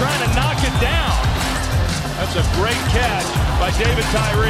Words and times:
trying 0.00 0.26
to 0.26 0.34
knock 0.34 0.56
it 0.56 0.72
down. 0.80 1.12
That's 2.16 2.34
a 2.34 2.42
great 2.56 2.72
catch 2.88 3.26
by 3.60 3.70
David 3.76 4.04
Tyree. 4.04 4.48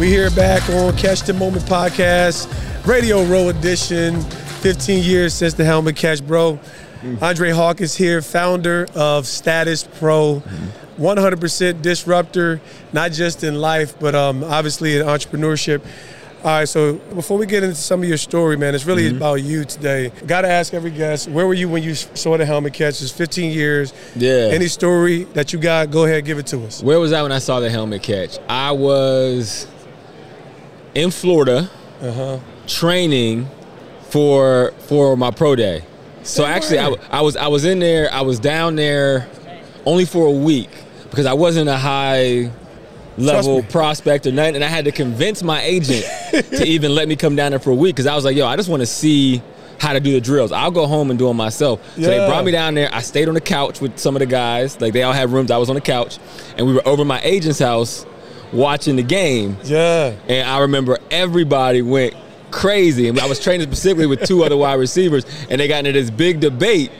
We 0.00 0.08
here 0.08 0.30
back 0.30 0.68
on 0.68 0.96
Catch 0.96 1.22
the 1.22 1.32
Moment 1.32 1.64
podcast, 1.66 2.48
Radio 2.88 3.22
Row 3.22 3.50
edition. 3.50 4.20
15 4.20 5.04
years 5.04 5.32
since 5.32 5.54
the 5.54 5.64
helmet 5.64 5.94
catch, 5.94 6.26
bro. 6.26 6.58
Andrew 7.20 7.54
Hawk 7.54 7.80
is 7.80 7.94
here, 7.94 8.20
founder 8.20 8.88
of 8.96 9.28
Status 9.28 9.84
Pro. 9.84 10.42
100% 10.98 11.80
disruptor, 11.80 12.60
not 12.92 13.12
just 13.12 13.44
in 13.44 13.60
life, 13.60 13.96
but 14.00 14.16
um, 14.16 14.42
obviously 14.42 14.96
in 14.96 15.06
entrepreneurship. 15.06 15.82
All 16.44 16.50
right, 16.50 16.68
so 16.68 16.96
before 17.14 17.38
we 17.38 17.46
get 17.46 17.62
into 17.62 17.74
some 17.74 18.02
of 18.02 18.08
your 18.08 18.18
story, 18.18 18.58
man, 18.58 18.74
it's 18.74 18.84
really 18.84 19.04
mm-hmm. 19.04 19.16
about 19.16 19.36
you 19.36 19.64
today. 19.64 20.12
Got 20.26 20.42
to 20.42 20.48
ask 20.48 20.74
every 20.74 20.90
guest, 20.90 21.26
where 21.26 21.46
were 21.46 21.54
you 21.54 21.70
when 21.70 21.82
you 21.82 21.94
saw 21.94 22.36
the 22.36 22.44
helmet 22.44 22.74
catch? 22.74 23.00
It's 23.00 23.10
15 23.10 23.50
years. 23.50 23.94
Yeah. 24.14 24.50
Any 24.52 24.68
story 24.68 25.24
that 25.32 25.54
you 25.54 25.58
got, 25.58 25.90
go 25.90 26.04
ahead, 26.04 26.26
give 26.26 26.38
it 26.38 26.46
to 26.48 26.62
us. 26.66 26.82
Where 26.82 27.00
was 27.00 27.14
I 27.14 27.22
when 27.22 27.32
I 27.32 27.38
saw 27.38 27.60
the 27.60 27.70
helmet 27.70 28.02
catch? 28.02 28.38
I 28.46 28.72
was 28.72 29.66
in 30.94 31.10
Florida 31.10 31.70
uh-huh. 32.02 32.40
training 32.66 33.48
for 34.10 34.74
for 34.80 35.16
my 35.16 35.30
pro 35.30 35.56
day. 35.56 35.82
So 36.24 36.44
actually, 36.44 36.78
I, 36.78 36.94
I 37.10 37.22
was 37.22 37.38
I 37.38 37.46
was 37.48 37.64
in 37.64 37.78
there. 37.78 38.12
I 38.12 38.20
was 38.20 38.38
down 38.38 38.76
there 38.76 39.30
only 39.86 40.04
for 40.04 40.26
a 40.26 40.30
week 40.30 40.68
because 41.08 41.24
I 41.24 41.32
wasn't 41.32 41.70
a 41.70 41.78
high 41.78 42.50
level 43.16 43.62
prospect 43.62 44.26
or 44.26 44.32
nothing, 44.32 44.56
and 44.56 44.64
I 44.64 44.68
had 44.68 44.84
to 44.84 44.92
convince 44.92 45.42
my 45.42 45.62
agent 45.62 46.04
to 46.50 46.64
even 46.64 46.94
let 46.94 47.08
me 47.08 47.16
come 47.16 47.36
down 47.36 47.50
there 47.50 47.58
for 47.58 47.70
a 47.70 47.74
week 47.74 47.94
because 47.94 48.06
I 48.06 48.14
was 48.14 48.24
like, 48.24 48.36
yo, 48.36 48.46
I 48.46 48.56
just 48.56 48.68
want 48.68 48.80
to 48.80 48.86
see 48.86 49.42
how 49.78 49.92
to 49.92 50.00
do 50.00 50.12
the 50.12 50.20
drills. 50.20 50.52
I'll 50.52 50.70
go 50.70 50.86
home 50.86 51.10
and 51.10 51.18
do 51.18 51.26
them 51.26 51.36
myself. 51.36 51.80
So 51.94 52.02
they 52.02 52.26
brought 52.26 52.44
me 52.44 52.52
down 52.52 52.74
there. 52.74 52.88
I 52.92 53.00
stayed 53.00 53.28
on 53.28 53.34
the 53.34 53.40
couch 53.40 53.80
with 53.80 53.98
some 53.98 54.16
of 54.16 54.20
the 54.20 54.26
guys. 54.26 54.80
Like 54.80 54.92
they 54.92 55.02
all 55.02 55.12
had 55.12 55.30
rooms. 55.30 55.50
I 55.50 55.58
was 55.58 55.68
on 55.68 55.74
the 55.74 55.80
couch, 55.80 56.18
and 56.56 56.66
we 56.66 56.74
were 56.74 56.86
over 56.86 57.04
my 57.04 57.20
agent's 57.22 57.58
house 57.58 58.06
watching 58.52 58.96
the 58.96 59.02
game. 59.02 59.56
Yeah. 59.64 60.14
And 60.28 60.48
I 60.48 60.60
remember 60.60 60.98
everybody 61.10 61.82
went 61.82 62.14
crazy. 62.50 63.08
And 63.08 63.18
I 63.18 63.26
was 63.26 63.40
training 63.40 63.66
specifically 63.66 64.06
with 64.06 64.24
two 64.24 64.44
other 64.44 64.56
wide 64.56 64.74
receivers, 64.74 65.26
and 65.50 65.60
they 65.60 65.68
got 65.68 65.78
into 65.84 65.92
this 65.92 66.10
big 66.10 66.40
debate 66.40 66.90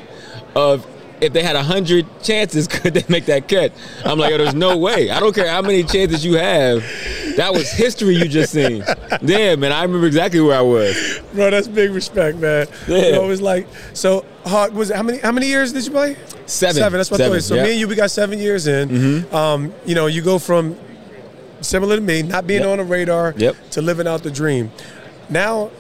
of 0.55 0.87
if 1.21 1.33
they 1.33 1.43
had 1.43 1.57
100 1.57 2.23
chances, 2.23 2.69
could 2.69 2.95
they 2.95 3.05
make 3.09 3.27
that 3.27 3.49
catch? 3.49 3.73
I'm 4.05 4.19
like, 4.19 4.33
oh, 4.33 4.39
there's 4.39 4.55
no 4.55 4.77
way. 4.77 5.11
I 5.11 5.21
don't 5.21 5.35
care 5.35 5.49
how 5.49 5.63
many 5.63 5.85
chances 5.85 6.25
you 6.25 6.35
have. 6.35 6.85
That 7.37 7.53
was 7.53 7.71
history 7.71 8.17
you 8.17 8.29
just 8.29 8.53
seen. 8.53 8.85
Yeah, 9.23 9.57
man, 9.57 9.73
I 9.73 9.83
remember 9.83 10.07
exactly 10.07 10.41
where 10.41 10.57
I 10.57 10.63
was. 10.63 11.21
Bro, 11.35 11.51
that's 11.51 11.69
big 11.69 11.91
respect, 11.91 12.39
man. 12.39 12.67
Yeah. 12.87 12.97
You 12.99 13.13
know, 13.13 13.25
it 13.25 13.29
was 13.29 13.43
like 13.43 13.67
so. 13.93 14.25
Hawk 14.47 14.73
was 14.73 14.91
it, 14.91 14.97
how 14.97 15.03
many? 15.03 15.19
How 15.19 15.33
many 15.33 15.47
years 15.47 15.73
did 15.73 15.85
you 15.85 15.91
play? 15.91 16.17
Seven. 16.47 16.77
Seven. 16.77 16.99
That's 16.99 17.11
what 17.11 17.21
I 17.21 17.25
Seven, 17.25 17.39
thought. 17.41 17.45
So 17.45 17.55
yeah. 17.55 17.61
Mm-hmm. 17.63 17.67
me 17.67 17.71
and 17.73 17.81
you, 17.81 17.89
we 17.89 17.95
got 17.95 18.11
seven 18.11 18.39
years 18.39 18.67
in. 18.67 19.33
Um, 19.35 19.73
you 19.87 19.95
know, 19.95 20.07
you 20.07 20.23
go 20.23 20.39
from 20.39 20.77
similar 21.61 21.97
to 21.97 22.03
me, 22.03 22.23
not 22.23 22.47
being 22.47 22.61
Yep. 22.63 22.71
on 22.71 22.79
the 22.79 22.85
radar, 22.85 23.35
Yep. 23.37 23.57
to 23.71 23.83
living 23.83 24.07
out 24.07 24.23
the 24.23 24.31
dream. 24.31 24.71
Now, 25.31 25.71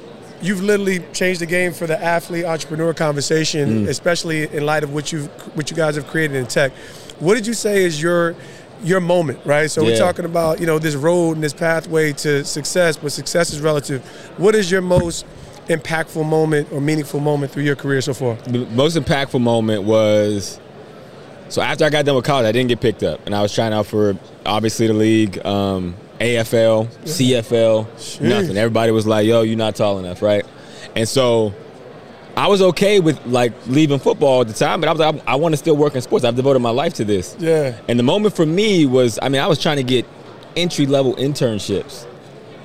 you've 0.40 0.62
literally 0.62 1.00
changed 1.12 1.40
the 1.40 1.46
game 1.46 1.72
for 1.72 1.86
the 1.86 2.02
athlete 2.02 2.44
entrepreneur 2.46 2.92
Mm. 2.94 2.96
conversation, 2.96 3.88
especially 3.88 4.44
in 4.54 4.64
light 4.64 4.82
of 4.82 4.92
what 4.94 5.12
you 5.12 5.24
what 5.54 5.70
you 5.70 5.76
guys 5.76 5.96
have 5.96 6.06
created 6.06 6.36
in 6.36 6.46
tech. 6.46 6.72
What 7.20 7.34
did 7.34 7.46
you 7.46 7.54
say 7.54 7.84
is 7.84 8.00
your 8.02 8.34
your 8.82 9.00
moment, 9.00 9.40
right? 9.44 9.70
So 9.70 9.82
we're 9.82 9.98
talking 9.98 10.24
about 10.24 10.60
you 10.60 10.66
know 10.66 10.78
this 10.78 10.94
road 10.94 11.32
and 11.32 11.42
this 11.42 11.52
pathway 11.52 12.12
to 12.14 12.44
success, 12.44 12.96
but 12.96 13.12
success 13.12 13.52
is 13.52 13.60
relative. 13.60 14.04
What 14.36 14.54
is 14.54 14.70
your 14.70 14.80
most 14.80 15.26
impactful 15.68 16.26
moment 16.26 16.70
or 16.72 16.80
meaningful 16.80 17.20
moment 17.20 17.50
through 17.52 17.62
your 17.62 17.76
career 17.76 18.00
so 18.00 18.12
far? 18.12 18.36
the 18.46 18.66
most 18.66 18.96
impactful 18.96 19.40
moment 19.40 19.84
was 19.84 20.60
so 21.48 21.62
after 21.62 21.84
I 21.84 21.90
got 21.90 22.04
done 22.04 22.16
with 22.16 22.24
college, 22.24 22.46
I 22.46 22.52
didn't 22.52 22.68
get 22.68 22.80
picked 22.80 23.02
up, 23.02 23.24
and 23.26 23.34
I 23.34 23.42
was 23.42 23.54
trying 23.54 23.72
out 23.72 23.86
for 23.86 24.18
obviously 24.44 24.86
the 24.86 24.94
league, 24.94 25.44
um, 25.46 25.94
AFL, 26.20 26.88
CFL, 27.04 28.20
nothing. 28.20 28.56
Everybody 28.56 28.92
was 28.92 29.06
like, 29.06 29.26
"Yo, 29.26 29.42
you're 29.42 29.56
not 29.56 29.76
tall 29.76 29.98
enough, 29.98 30.22
right?" 30.22 30.44
And 30.96 31.08
so 31.08 31.54
I 32.36 32.48
was 32.48 32.60
okay 32.62 32.98
with 32.98 33.24
like 33.26 33.52
leaving 33.68 33.98
football 33.98 34.40
at 34.40 34.48
the 34.48 34.54
time, 34.54 34.80
but 34.80 34.88
I 34.88 34.92
was 34.92 35.00
like, 35.00 35.28
I, 35.28 35.32
I 35.32 35.36
want 35.36 35.52
to 35.52 35.56
still 35.56 35.76
work 35.76 35.94
in 35.94 36.02
sports. 36.02 36.24
I've 36.24 36.34
devoted 36.34 36.60
my 36.60 36.70
life 36.70 36.94
to 36.94 37.04
this. 37.04 37.36
Yeah. 37.38 37.78
And 37.88 37.98
the 37.98 38.02
moment 38.02 38.34
for 38.34 38.44
me 38.44 38.86
was, 38.86 39.18
I 39.22 39.28
mean, 39.28 39.40
I 39.40 39.46
was 39.46 39.60
trying 39.60 39.76
to 39.76 39.84
get 39.84 40.04
entry 40.56 40.86
level 40.86 41.14
internships, 41.14 42.06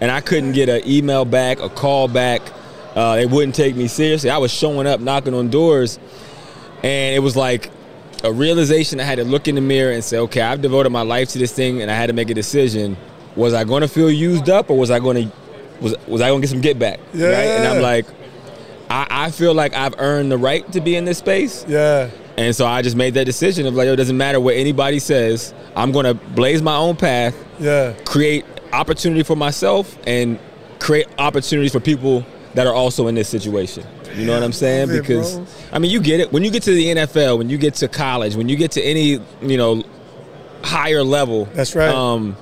and 0.02 0.10
I 0.10 0.22
couldn't 0.22 0.54
get 0.54 0.70
an 0.70 0.82
email 0.88 1.24
back, 1.26 1.60
a 1.60 1.70
call 1.70 2.08
back. 2.08 2.42
Uh, 2.96 3.16
they 3.16 3.28
wouldn't 3.28 3.54
take 3.54 3.76
me 3.76 3.88
seriously. 3.88 4.32
I 4.32 4.40
was 4.40 4.52
showing 4.52 4.88
up, 4.88 5.00
knocking 5.00 5.36
on 5.36 5.50
doors, 5.50 6.00
and 6.82 7.16
it 7.16 7.20
was 7.20 7.36
like 7.36 7.70
a 8.24 8.34
realization. 8.34 9.00
I 9.00 9.04
had 9.04 9.20
to 9.20 9.24
look 9.24 9.48
in 9.48 9.54
the 9.54 9.62
mirror 9.62 9.94
and 9.94 10.04
say, 10.04 10.18
okay, 10.18 10.42
I've 10.42 10.62
devoted 10.62 10.90
my 10.90 11.04
life 11.04 11.30
to 11.30 11.40
this 11.40 11.54
thing, 11.54 11.84
and 11.84 11.92
I 11.92 11.94
had 11.94 12.08
to 12.08 12.14
make 12.14 12.32
a 12.32 12.34
decision. 12.34 12.98
Was 13.36 13.54
I 13.54 13.64
going 13.64 13.82
to 13.82 13.88
feel 13.88 14.10
used 14.10 14.50
up, 14.50 14.72
or 14.72 14.78
was 14.78 14.90
I 14.90 15.00
going 15.00 15.30
to 15.30 15.36
was 15.80 15.96
was 16.08 16.22
I 16.22 16.30
going 16.30 16.42
to 16.42 16.48
get 16.48 16.52
some 16.52 16.62
get 16.62 16.80
back? 16.80 17.00
Yeah. 17.14 17.28
Right? 17.28 17.36
And 17.36 17.68
I'm 17.68 17.82
like, 17.82 18.08
I, 18.90 19.08
I 19.10 19.32
feel 19.32 19.54
like 19.54 19.74
I've 19.74 19.94
earned 20.00 20.32
the 20.32 20.38
right 20.38 20.70
to 20.72 20.82
be 20.82 20.96
in 20.96 21.06
this 21.06 21.18
space. 21.20 21.66
Yeah. 21.68 22.10
And 22.38 22.56
so 22.56 22.66
I 22.66 22.82
just 22.82 22.96
made 22.96 23.14
that 23.16 23.26
decision 23.26 23.66
of 23.68 23.74
like, 23.76 23.86
yo, 23.86 23.94
it 23.94 23.98
doesn't 23.98 24.18
matter 24.18 24.40
what 24.40 24.56
anybody 24.56 25.00
says. 25.00 25.54
I'm 25.76 25.92
gonna 25.92 26.14
blaze 26.14 26.62
my 26.62 26.76
own 26.76 26.96
path, 26.96 27.36
Yeah. 27.60 27.94
create 28.06 28.46
opportunity 28.74 29.24
for 29.24 29.36
myself, 29.36 29.98
and 30.08 30.40
create 30.80 31.08
opportunities 31.18 31.72
for 31.74 31.80
people 31.80 32.26
that 32.56 32.66
are 32.66 32.74
also 32.74 33.08
in 33.08 33.16
this 33.16 33.30
situation. 33.30 33.86
You 34.16 34.26
know 34.26 34.34
what 34.34 34.42
I'm 34.44 34.54
saying? 34.54 34.90
It, 34.90 35.02
Because 35.02 35.36
bro. 35.38 35.46
I 35.74 35.80
mean, 35.80 35.92
you 35.92 36.00
get 36.02 36.20
it 36.20 36.32
when 36.34 36.44
you 36.44 36.50
get 36.50 36.64
to 36.64 36.74
the 36.74 36.88
NFL, 36.96 37.38
when 37.38 37.50
you 37.50 37.58
get 37.58 37.76
to 37.76 37.88
college, 37.88 38.36
when 38.36 38.50
you 38.50 38.56
get 38.56 38.72
to 38.72 38.82
any 38.82 39.20
you 39.42 39.58
know 39.58 39.84
higher 40.64 41.04
level. 41.04 41.46
That's 41.54 41.76
right. 41.76 41.90
Um, 41.90 42.36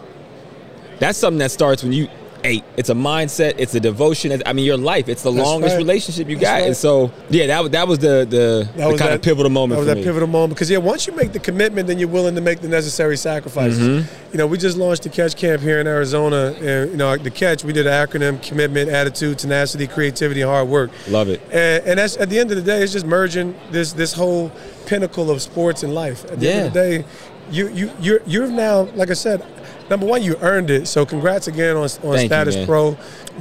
that's 1.00 1.18
something 1.18 1.40
that 1.40 1.52
starts 1.52 1.84
when 1.84 1.92
you 1.94 2.08
eight. 2.48 2.64
It's 2.78 2.90
a 2.90 2.94
mindset. 2.94 3.56
It's 3.58 3.76
a 3.76 3.80
devotion. 3.80 4.42
I 4.46 4.54
mean, 4.54 4.66
your 4.66 4.78
life. 4.78 5.10
It's 5.10 5.22
the 5.22 5.32
That's 5.32 5.46
longest 5.46 5.74
right. 5.74 5.78
relationship 5.78 6.28
you 6.30 6.36
That's 6.38 6.48
got. 6.48 6.54
right. 6.54 6.68
And 6.68 6.76
so, 6.78 7.12
yeah, 7.30 7.48
that 7.48 7.62
was 7.62 7.72
that 7.72 7.88
was 7.88 8.00
the 8.00 8.26
the, 8.30 8.70
the 8.76 8.88
was 8.88 9.00
kind 9.00 9.12
that 9.12 9.16
of 9.16 9.22
pivotal 9.22 9.50
moment 9.52 9.78
That 9.78 9.80
was 9.80 9.88
that 9.88 9.98
me. 9.98 10.04
pivotal 10.04 10.28
moment 10.28 10.56
because 10.56 10.70
yeah, 10.72 10.78
once 10.80 11.06
you 11.06 11.14
make 11.14 11.34
the 11.34 11.40
commitment, 11.40 11.88
then 11.88 12.00
you're 12.00 12.10
willing 12.10 12.36
to 12.36 12.42
make 12.42 12.62
the 12.62 12.68
necessary 12.68 13.18
sacrifices. 13.18 13.80
Mm-hmm. 13.80 14.32
You 14.32 14.38
know, 14.40 14.48
we 14.48 14.58
just 14.58 14.78
launched 14.78 15.04
the 15.04 15.10
Catch 15.10 15.36
Camp 15.36 15.62
here 15.62 15.80
in 15.80 15.88
Arizona, 15.88 16.56
and 16.60 16.92
you 16.92 16.98
know, 16.98 17.16
the 17.18 17.32
Catch 17.32 17.64
we 17.64 17.74
did 17.74 17.86
an 17.86 17.94
acronym: 18.08 18.42
commitment, 18.42 18.90
attitude, 18.90 19.38
tenacity, 19.40 19.88
creativity, 19.88 20.42
hard 20.42 20.68
work. 20.68 20.92
Love 21.10 21.30
it. 21.30 21.42
And, 21.52 21.86
and 21.86 22.00
that's 22.00 22.18
at 22.18 22.30
the 22.30 22.40
end 22.40 22.52
of 22.52 22.58
the 22.58 22.64
day, 22.64 22.82
it's 22.82 22.94
just 22.94 23.06
merging 23.06 23.56
this 23.72 23.94
this 23.94 24.14
whole 24.14 24.52
pinnacle 24.88 25.30
of 25.30 25.42
sports 25.42 25.84
and 25.84 25.94
life. 25.94 26.26
At 26.32 26.40
the 26.40 26.50
end 26.52 26.68
of 26.68 26.74
the 26.74 26.80
day, 26.80 27.06
you 27.52 27.68
you 27.70 27.92
you're 28.00 28.22
you're 28.26 28.48
now, 28.48 28.82
like 28.96 29.12
I 29.12 29.14
said, 29.14 29.46
number 29.90 30.06
one, 30.06 30.24
you 30.24 30.36
earned 30.42 30.70
it. 30.72 30.88
So 30.88 31.06
congrats 31.06 31.48
again 31.48 31.76
on 31.76 31.84
on 31.84 31.90
Thank 32.16 32.30
Status 32.30 32.56
man. 32.56 32.66
Pro. 32.66 32.92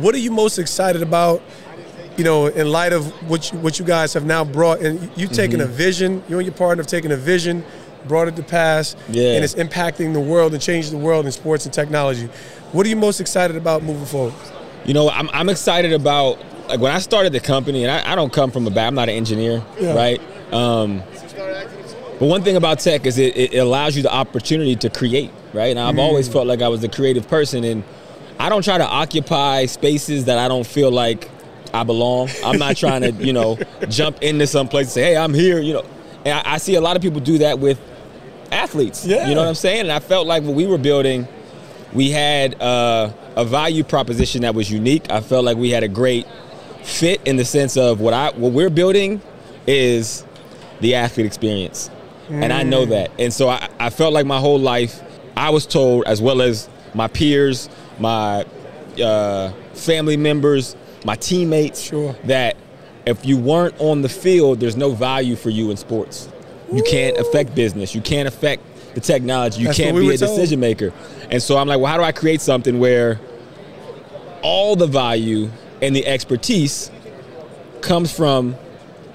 What 0.03 0.15
are 0.15 0.19
you 0.19 0.31
most 0.31 0.59
excited 0.59 1.03
about? 1.03 1.41
You 2.19 2.25
know, 2.25 2.47
in 2.47 2.71
light 2.73 2.95
of 2.95 3.07
what 3.31 3.53
you, 3.53 3.59
what 3.59 3.79
you 3.79 3.85
guys 3.85 4.15
have 4.15 4.25
now 4.25 4.43
brought, 4.43 4.81
and 4.81 5.11
you've 5.17 5.33
taken 5.33 5.61
Mm-hmm. 5.61 5.71
a 5.71 5.75
vision, 5.87 6.23
you 6.29 6.39
and 6.39 6.47
your 6.47 6.55
partner 6.55 6.83
have 6.83 6.91
taken 6.91 7.13
a 7.13 7.17
vision, 7.17 7.63
brought 8.09 8.27
it 8.29 8.37
to 8.37 8.43
pass, 8.43 8.97
Yeah. 9.11 9.35
and 9.35 9.45
it's 9.45 9.55
impacting 9.55 10.15
the 10.15 10.21
world 10.21 10.55
and 10.55 10.63
changing 10.63 10.99
the 10.99 11.05
world 11.05 11.27
in 11.27 11.33
sports 11.33 11.67
and 11.67 11.75
technology. 11.75 12.29
What 12.73 12.87
are 12.87 12.89
you 12.89 12.97
most 12.97 13.21
excited 13.21 13.55
about 13.57 13.83
moving 13.83 14.07
forward? 14.07 14.33
You 14.87 14.95
know, 14.95 15.11
I'm, 15.11 15.29
I'm 15.35 15.51
excited 15.51 15.93
about 15.93 16.39
like 16.69 16.81
when 16.81 16.91
I 16.91 17.01
started 17.01 17.35
the 17.35 17.41
company, 17.41 17.85
and 17.85 17.91
I, 17.93 18.13
I 18.13 18.15
don't 18.15 18.33
come 18.33 18.51
from 18.51 18.67
a 18.67 18.71
back. 18.71 18.87
I'm 18.89 18.95
not 18.95 19.11
an 19.11 19.15
engineer, 19.17 19.63
Yeah. 19.79 19.93
right? 19.95 20.21
Um, 20.55 21.03
but 22.19 22.27
one 22.27 22.43
thing 22.43 22.57
about 22.57 22.81
tech 22.81 23.07
is 23.07 23.19
it, 23.19 23.37
it 23.37 23.55
allows 23.59 23.97
you 23.97 24.03
the 24.03 24.13
opportunity 24.13 24.77
to 24.77 24.91
create, 24.91 25.31
right? 25.53 25.77
And 25.77 25.79
I've 25.79 25.99
always 25.99 26.29
felt 26.29 26.47
like 26.47 26.63
I 26.63 26.69
was 26.69 26.83
a 26.85 26.89
creative 26.89 27.29
person, 27.29 27.65
and 27.65 27.85
I 28.39 28.49
don't 28.49 28.63
try 28.63 28.79
to 28.79 28.87
occupy 28.87 29.67
spaces 29.67 30.25
that 30.27 30.39
I 30.39 30.49
don't 30.49 30.67
feel 30.67 30.91
like 30.91 31.31
I 31.75 31.85
belong. 31.85 32.31
I'm 32.45 32.59
not 32.59 32.77
trying 32.77 33.03
to, 33.03 33.13
you 33.13 33.33
know, 33.33 33.59
jump 33.89 34.23
into 34.23 34.47
some 34.47 34.69
place 34.69 34.87
and 34.87 34.93
say, 34.93 35.03
"Hey, 35.03 35.17
I'm 35.17 35.35
here," 35.35 35.61
you 35.61 35.75
know. 35.75 35.85
And 36.25 36.35
I, 36.35 36.55
I 36.55 36.59
see 36.59 36.75
a 36.75 36.81
lot 36.81 36.97
of 36.97 37.03
people 37.03 37.21
do 37.21 37.39
that 37.39 37.59
with 37.59 37.79
athletes. 38.51 39.05
Yeah. 39.05 39.29
You 39.29 39.35
know 39.35 39.43
what 39.43 39.49
I'm 39.49 39.55
saying? 39.55 39.83
And 39.83 39.93
I 39.93 39.99
felt 40.01 40.27
like 40.27 40.43
what 40.43 40.55
we 40.55 40.67
were 40.67 40.79
building 40.79 41.29
we 41.97 42.11
had 42.11 42.61
uh, 42.61 43.11
a 43.37 43.45
value 43.45 43.83
proposition 43.83 44.43
that 44.43 44.55
was 44.55 44.71
unique. 44.71 45.11
I 45.11 45.21
felt 45.21 45.45
like 45.45 45.57
we 45.57 45.71
had 45.71 45.83
a 45.83 45.89
great 45.89 46.27
fit 46.83 47.21
in 47.25 47.37
the 47.37 47.45
sense 47.45 47.77
of 47.77 48.01
what 48.01 48.13
I 48.13 48.31
what 48.33 48.53
we're 48.53 48.71
building 48.71 49.21
is 49.67 50.25
the 50.81 50.95
athlete 50.95 51.27
experience, 51.27 51.91
and 52.29 52.53
I 52.53 52.63
know 52.63 52.85
that. 52.87 53.11
And 53.19 53.33
so 53.33 53.49
I, 53.49 53.69
I 53.79 53.91
felt 53.91 54.13
like 54.13 54.27
my 54.27 54.39
whole 54.41 54.59
life 54.59 55.01
I 55.37 55.51
was 55.51 55.67
told, 55.67 56.05
as 56.07 56.21
well 56.23 56.41
as 56.43 56.69
my 56.95 57.09
peers, 57.09 57.69
my 57.99 58.45
uh, 59.03 59.53
family 59.75 60.17
members, 60.17 60.75
my 61.05 61.15
teammates, 61.17 61.81
Sure. 61.83 62.15
that 62.25 62.57
if 63.07 63.25
you 63.25 63.37
weren't 63.39 63.75
on 63.79 64.03
the 64.03 64.09
field, 64.09 64.59
there's 64.61 64.77
no 64.77 64.91
value 64.93 65.37
for 65.37 65.51
you 65.51 65.71
in 65.71 65.77
sports. 65.77 66.29
You 66.73 66.83
can't 66.83 67.17
affect 67.19 67.55
business. 67.55 67.95
You 67.95 68.01
can't 68.01 68.27
affect 68.27 68.63
the 68.95 69.01
technology. 69.01 69.61
You 69.61 69.67
That's 69.67 69.79
can't 69.79 69.95
we 69.95 70.09
be 70.09 70.15
a 70.15 70.19
told. 70.19 70.37
decision 70.37 70.59
maker. 70.59 70.93
And 71.31 71.41
so 71.43 71.59
I'm 71.59 71.69
like, 71.69 71.79
well, 71.79 71.87
how 71.93 71.97
do 71.99 72.03
I 72.03 72.11
create 72.13 72.41
something 72.41 72.81
where 72.81 73.21
all 74.43 74.75
the 74.75 74.87
value 74.87 75.51
and 75.83 75.95
the 75.95 76.07
expertise 76.07 76.91
comes 77.83 78.11
from 78.17 78.57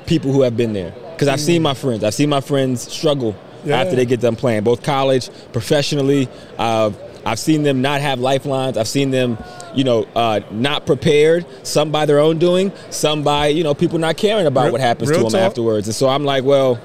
people 0.05 0.31
who 0.31 0.41
have 0.43 0.55
been 0.55 0.71
there? 0.73 0.93
Because 1.21 1.31
I've 1.33 1.39
seen 1.39 1.62
my 1.62 1.75
friends. 1.75 2.03
I've 2.03 2.15
seen 2.15 2.29
my 2.29 2.41
friends 2.41 2.91
struggle 2.91 3.35
Yeah. 3.63 3.79
after 3.79 3.95
they 3.95 4.07
get 4.07 4.21
done 4.21 4.35
playing, 4.35 4.63
both 4.63 4.81
college, 4.81 5.29
professionally. 5.53 6.27
Uh, 6.57 6.89
I've 7.23 7.38
seen 7.38 7.62
them 7.62 7.79
not 7.83 8.01
have 8.01 8.19
lifelines. 8.19 8.75
I've 8.75 8.88
seen 8.88 9.12
them, 9.12 9.38
you 9.75 9.83
know, 9.83 10.07
uh, 10.15 10.39
not 10.50 10.88
prepared. 10.88 11.45
Some 11.62 11.91
by 11.91 12.07
their 12.07 12.18
own 12.18 12.39
doing. 12.39 12.71
Some 12.89 13.21
by 13.21 13.50
you 13.50 13.63
know 13.63 13.75
people 13.75 14.00
not 14.00 14.18
caring 14.18 14.47
about 14.47 14.63
Real- 14.63 14.71
what 14.71 14.81
happens 14.81 15.12
to 15.12 15.18
them 15.19 15.25
talk. 15.29 15.41
afterwards. 15.41 15.88
And 15.88 15.94
so 15.94 16.09
I'm 16.09 16.25
like, 16.25 16.44
well, 16.44 16.79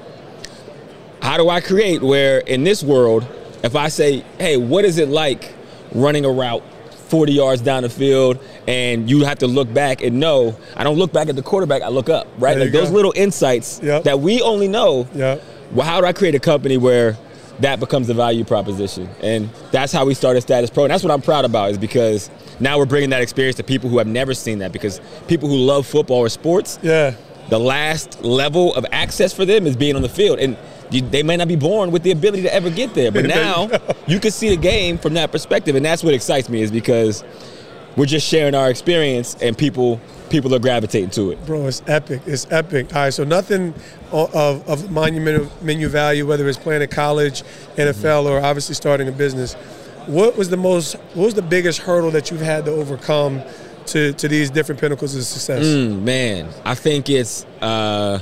how 1.19 1.37
do 1.37 1.49
I 1.49 1.59
create 1.59 2.03
where 2.03 2.37
in 2.37 2.63
this 2.63 2.83
world, 2.83 3.25
if 3.63 3.75
I 3.75 3.87
say, 3.87 4.23
hey, 4.37 4.55
what 4.57 4.85
is 4.85 4.99
it 4.99 5.09
like 5.09 5.51
running 5.95 6.25
a 6.25 6.29
route 6.31 6.61
40 7.07 7.31
yards 7.33 7.61
down 7.63 7.81
the 7.81 7.89
field 7.89 8.37
and 8.67 9.09
you 9.09 9.23
have 9.23 9.39
to 9.39 9.47
look 9.47 9.73
back 9.73 10.01
and 10.01 10.19
know, 10.19 10.55
I 10.75 10.83
don't 10.83 10.97
look 10.97 11.13
back 11.13 11.29
at 11.29 11.35
the 11.35 11.41
quarterback, 11.41 11.81
I 11.81 11.87
look 11.89 12.09
up, 12.09 12.27
right? 12.37 12.55
There 12.55 12.65
Like 12.65 12.73
those 12.73 12.89
go. 12.89 12.95
little 12.95 13.13
insights 13.15 13.79
Yep. 13.81 14.03
that 14.03 14.19
we 14.19 14.41
only 14.41 14.67
know. 14.67 15.07
Yep. 15.15 15.43
Well, 15.73 15.85
how 15.85 16.01
do 16.01 16.07
I 16.07 16.13
create 16.13 16.35
a 16.35 16.39
company 16.39 16.77
where 16.77 17.17
that 17.59 17.79
becomes 17.79 18.07
the 18.07 18.13
value 18.13 18.43
proposition? 18.43 19.09
And 19.21 19.49
that's 19.71 19.91
how 19.93 20.05
we 20.05 20.13
started 20.13 20.41
Status 20.41 20.69
Pro. 20.69 20.83
And 20.83 20.91
that's 20.91 21.03
what 21.03 21.11
I'm 21.11 21.21
proud 21.21 21.45
about 21.45 21.71
is 21.71 21.77
because 21.77 22.29
now 22.59 22.77
we're 22.77 22.85
bringing 22.85 23.09
that 23.11 23.21
experience 23.21 23.55
to 23.57 23.63
people 23.63 23.89
who 23.89 23.97
have 23.99 24.07
never 24.07 24.33
seen 24.33 24.59
that 24.59 24.71
because 24.71 24.99
people 25.27 25.47
who 25.49 25.55
love 25.57 25.85
football 25.87 26.17
or 26.19 26.29
sports, 26.29 26.77
Yeah. 26.81 27.13
the 27.49 27.59
last 27.59 28.23
level 28.23 28.75
of 28.75 28.85
access 28.91 29.31
for 29.33 29.45
them 29.45 29.65
is 29.65 29.75
being 29.77 29.95
on 29.95 30.01
the 30.01 30.09
field. 30.09 30.39
And 30.39 30.57
they 30.91 31.21
may 31.23 31.35
not 31.35 31.47
be 31.49 31.55
born 31.57 31.91
with 31.91 32.03
the 32.03 32.11
ability 32.11 32.43
to 32.43 32.53
ever 32.53 32.69
get 32.69 32.93
there. 32.93 33.11
But 33.11 33.25
now 33.39 33.69
you 34.07 34.19
can 34.19 34.31
see 34.31 34.49
the 34.49 34.55
game 34.57 34.97
from 34.97 35.13
that 35.15 35.31
perspective. 35.31 35.75
And 35.75 35.85
that's 35.85 36.03
what 36.03 36.13
excites 36.13 36.47
me 36.49 36.61
is 36.61 36.71
because 36.71 37.23
we're 37.97 38.05
just 38.05 38.27
sharing 38.27 38.55
our 38.55 38.69
experience 38.69 39.35
and 39.41 39.57
people 39.57 39.99
people 40.29 40.53
are 40.53 40.59
gravitating 40.59 41.09
to 41.09 41.31
it. 41.31 41.45
Bro, 41.45 41.67
it's 41.67 41.81
epic. 41.87 42.21
It's 42.25 42.49
epic. 42.51 42.95
All 42.95 43.03
right, 43.03 43.13
so 43.13 43.23
nothing 43.23 43.73
of, 44.11 44.67
of 44.69 44.91
monumental 44.91 45.51
menu 45.61 45.87
value, 45.87 46.25
whether 46.27 46.47
it's 46.47 46.57
playing 46.57 46.83
at 46.83 46.91
college, 46.91 47.43
NFL, 47.75 48.25
or 48.25 48.39
obviously 48.39 48.75
starting 48.75 49.07
a 49.07 49.11
business. 49.11 49.55
What 50.05 50.37
was 50.37 50.49
the 50.49 50.57
most? 50.57 50.93
What 51.13 51.25
was 51.25 51.33
the 51.33 51.41
biggest 51.41 51.79
hurdle 51.79 52.11
that 52.11 52.31
you've 52.31 52.39
had 52.39 52.65
to 52.65 52.71
overcome 52.71 53.41
to 53.87 54.13
to 54.13 54.27
these 54.27 54.49
different 54.49 54.79
pinnacles 54.79 55.15
of 55.15 55.23
success? 55.23 55.65
Mm, 55.65 56.03
man, 56.03 56.49
I 56.63 56.75
think 56.75 57.09
it's 57.09 57.45
uh, 57.61 58.19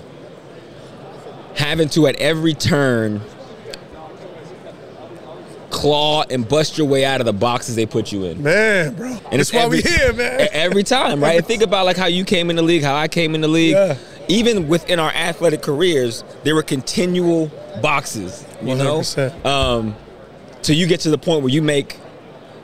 having 1.56 1.90
to 1.90 2.08
at 2.08 2.16
every 2.16 2.54
turn 2.54 3.22
claw 5.76 6.24
and 6.30 6.48
bust 6.48 6.78
your 6.78 6.88
way 6.88 7.04
out 7.04 7.20
of 7.20 7.26
the 7.26 7.34
boxes 7.34 7.76
they 7.76 7.86
put 7.86 8.10
you 8.12 8.24
in. 8.24 8.42
Man, 8.42 8.96
bro, 8.96 9.08
And 9.08 9.20
that's 9.40 9.50
it's 9.50 9.54
why 9.54 9.64
every, 9.64 9.82
we 9.84 9.90
here, 9.90 10.14
man. 10.14 10.48
Every 10.54 10.84
time, 10.84 11.22
right? 11.22 11.36
And 11.38 11.46
think 11.46 11.62
about 11.62 11.86
like 11.86 11.98
how 11.98 12.06
you 12.06 12.24
came 12.24 12.50
in 12.50 12.56
the 12.56 12.62
league, 12.62 12.82
how 12.82 12.96
I 12.96 13.10
came 13.10 13.36
in 13.36 13.42
the 13.42 13.48
league. 13.50 13.74
Yeah. 13.74 13.98
Even 14.30 14.68
within 14.70 15.00
our 15.00 15.12
athletic 15.12 15.62
careers, 15.62 16.24
there 16.44 16.56
were 16.56 16.64
continual 16.64 17.52
boxes. 17.82 18.46
You 18.64 18.76
know, 18.76 19.00
100%. 19.00 19.46
um, 19.46 19.96
till 20.64 20.76
you 20.78 20.88
get 20.88 21.02
to 21.02 21.10
the 21.10 21.18
point 21.18 21.42
where 21.44 21.52
you 21.52 21.62
make 21.62 22.00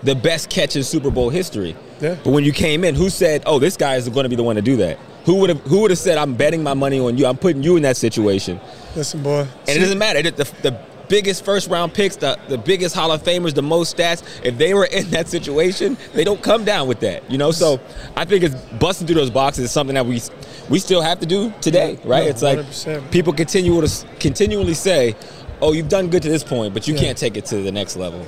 the 0.04 0.16
best 0.16 0.50
catch 0.50 0.76
in 0.76 0.84
Super 0.84 1.12
Bowl 1.12 1.30
history. 1.30 1.76
Yeah. 2.00 2.16
But 2.24 2.32
when 2.32 2.44
you 2.46 2.54
came 2.54 2.84
in, 2.84 2.96
who 2.96 3.10
said, 3.10 3.44
"Oh, 3.46 3.60
this 3.60 3.76
guy 3.78 3.96
is 3.98 4.08
going 4.10 4.24
to 4.24 4.30
be 4.30 4.36
the 4.38 4.44
one 4.44 4.56
to 4.56 4.62
do 4.64 4.78
that"? 4.78 4.98
Who 5.26 5.36
would 5.36 5.50
have 5.50 5.60
Who 5.62 5.82
would 5.82 5.92
have 5.92 6.00
said, 6.00 6.18
"I'm 6.18 6.34
betting 6.36 6.64
my 6.64 6.74
money 6.74 7.00
on 7.00 7.18
you. 7.18 7.28
I'm 7.28 7.38
putting 7.38 7.62
you 7.62 7.76
in 7.76 7.84
that 7.84 7.98
situation"? 7.98 8.60
Listen, 8.96 9.22
boy. 9.22 9.46
And 9.68 9.78
it 9.78 9.80
doesn't 9.80 10.00
matter. 10.00 10.24
The, 10.24 10.32
the 10.64 10.80
biggest 11.12 11.44
first 11.46 11.70
round 11.70 11.94
picks, 11.94 12.16
the, 12.16 12.40
the 12.48 12.58
biggest 12.58 12.96
Hall 12.96 13.12
of 13.12 13.22
Famers, 13.22 13.54
the 13.54 13.62
most 13.62 13.96
stats, 13.98 14.24
if 14.44 14.58
they 14.58 14.74
were 14.74 14.86
in 14.86 15.10
that 15.12 15.28
situation, 15.28 15.98
they 16.14 16.24
don't 16.24 16.42
come 16.42 16.64
down 16.64 16.88
with 16.88 17.02
that. 17.02 17.30
You 17.30 17.38
know, 17.38 17.52
so 17.52 17.80
I 18.16 18.24
think 18.26 18.44
it's 18.46 18.56
busting 18.80 19.06
through 19.08 19.18
those 19.18 19.30
boxes 19.30 19.66
is 19.66 19.72
something 19.72 19.94
that 19.96 20.06
we 20.06 20.22
we 20.70 20.80
still 20.80 21.02
have 21.02 21.20
to 21.20 21.26
do 21.26 21.54
today, 21.62 22.00
right? 22.06 22.24
No, 22.24 22.30
it's 22.30 22.42
like 22.42 22.60
100%. 22.60 23.12
people 23.12 23.34
continue 23.34 23.80
to 23.82 24.06
continually 24.20 24.74
say, 24.74 25.16
"Oh, 25.62 25.74
you've 25.74 25.90
done 25.90 26.08
good 26.10 26.24
to 26.24 26.30
this 26.30 26.44
point, 26.44 26.74
but 26.74 26.88
you 26.88 26.94
Yeah. 26.96 27.02
can't 27.02 27.18
take 27.18 27.36
it 27.38 27.46
to 27.48 27.58
the 27.62 27.72
next 27.72 27.98
level." 27.98 28.26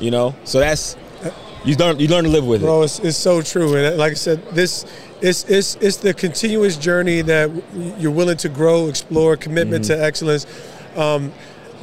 You 0.00 0.10
know, 0.10 0.34
so 0.44 0.58
that's 0.60 0.96
you 1.64 1.74
learn 1.76 1.98
you 2.00 2.08
learn 2.08 2.24
to 2.24 2.30
live 2.30 2.46
with 2.46 2.62
it. 2.62 2.64
Bro, 2.64 2.82
it's, 2.82 2.98
it's 3.00 3.18
so 3.18 3.42
true, 3.42 3.76
and 3.76 3.98
like 3.98 4.12
I 4.12 4.14
said, 4.14 4.38
this 4.52 4.86
it's 5.20 5.44
it's 5.44 5.76
it's 5.80 5.98
the 5.98 6.14
continuous 6.14 6.76
journey 6.78 7.20
that 7.22 7.50
you're 8.00 8.16
willing 8.20 8.38
to 8.38 8.48
grow, 8.48 8.88
explore, 8.88 9.36
commitment 9.36 9.84
Mm-hmm. 9.84 10.00
to 10.00 10.04
excellence. 10.08 10.46
Um, 10.96 11.32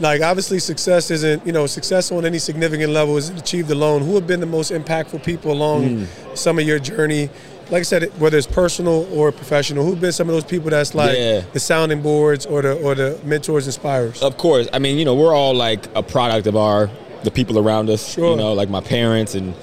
like 0.01 0.21
obviously, 0.21 0.59
success 0.59 1.12
isn't 1.12 1.45
you 1.45 1.53
know 1.53 1.65
success 1.68 2.12
on 2.12 2.25
any 2.25 2.39
significant 2.39 2.92
level 2.92 3.15
isn't 3.18 3.38
achieved 3.39 3.71
alone. 3.71 4.01
Who 4.01 4.15
have 4.15 4.27
been 4.27 4.39
the 4.39 4.45
most 4.45 4.71
impactful 4.71 5.24
people 5.24 5.51
along 5.51 5.81
Mm. 5.83 6.07
some 6.38 6.59
of 6.59 6.65
your 6.65 6.80
journey? 6.80 7.30
Like 7.69 7.81
I 7.81 7.83
said, 7.83 8.12
whether 8.19 8.38
it's 8.38 8.48
personal 8.48 9.07
or 9.18 9.31
professional, 9.31 9.86
who've 9.86 10.01
been 10.01 10.12
some 10.12 10.27
of 10.27 10.33
those 10.36 10.44
people 10.44 10.69
that's 10.71 10.94
like 10.94 11.18
Yeah. 11.18 11.42
the 11.53 11.59
sounding 11.59 12.01
boards 12.01 12.45
or 12.45 12.62
the 12.62 12.74
or 12.74 12.95
the 12.95 13.18
mentors, 13.24 13.65
inspirers? 13.68 14.21
Of 14.21 14.36
course. 14.38 14.68
I 14.74 14.80
mean, 14.80 14.98
you 14.98 15.06
know, 15.06 15.15
we're 15.15 15.33
all 15.33 15.53
like 15.56 15.86
a 15.95 16.03
product 16.03 16.48
of 16.48 16.56
our 16.57 16.89
the 17.24 17.31
people 17.31 17.57
around 17.59 17.89
us. 17.89 18.13
Sure. 18.13 18.31
You 18.31 18.36
know, 18.38 18.53
like 18.53 18.69
my 18.69 18.81
parents 18.81 19.36
and 19.36 19.53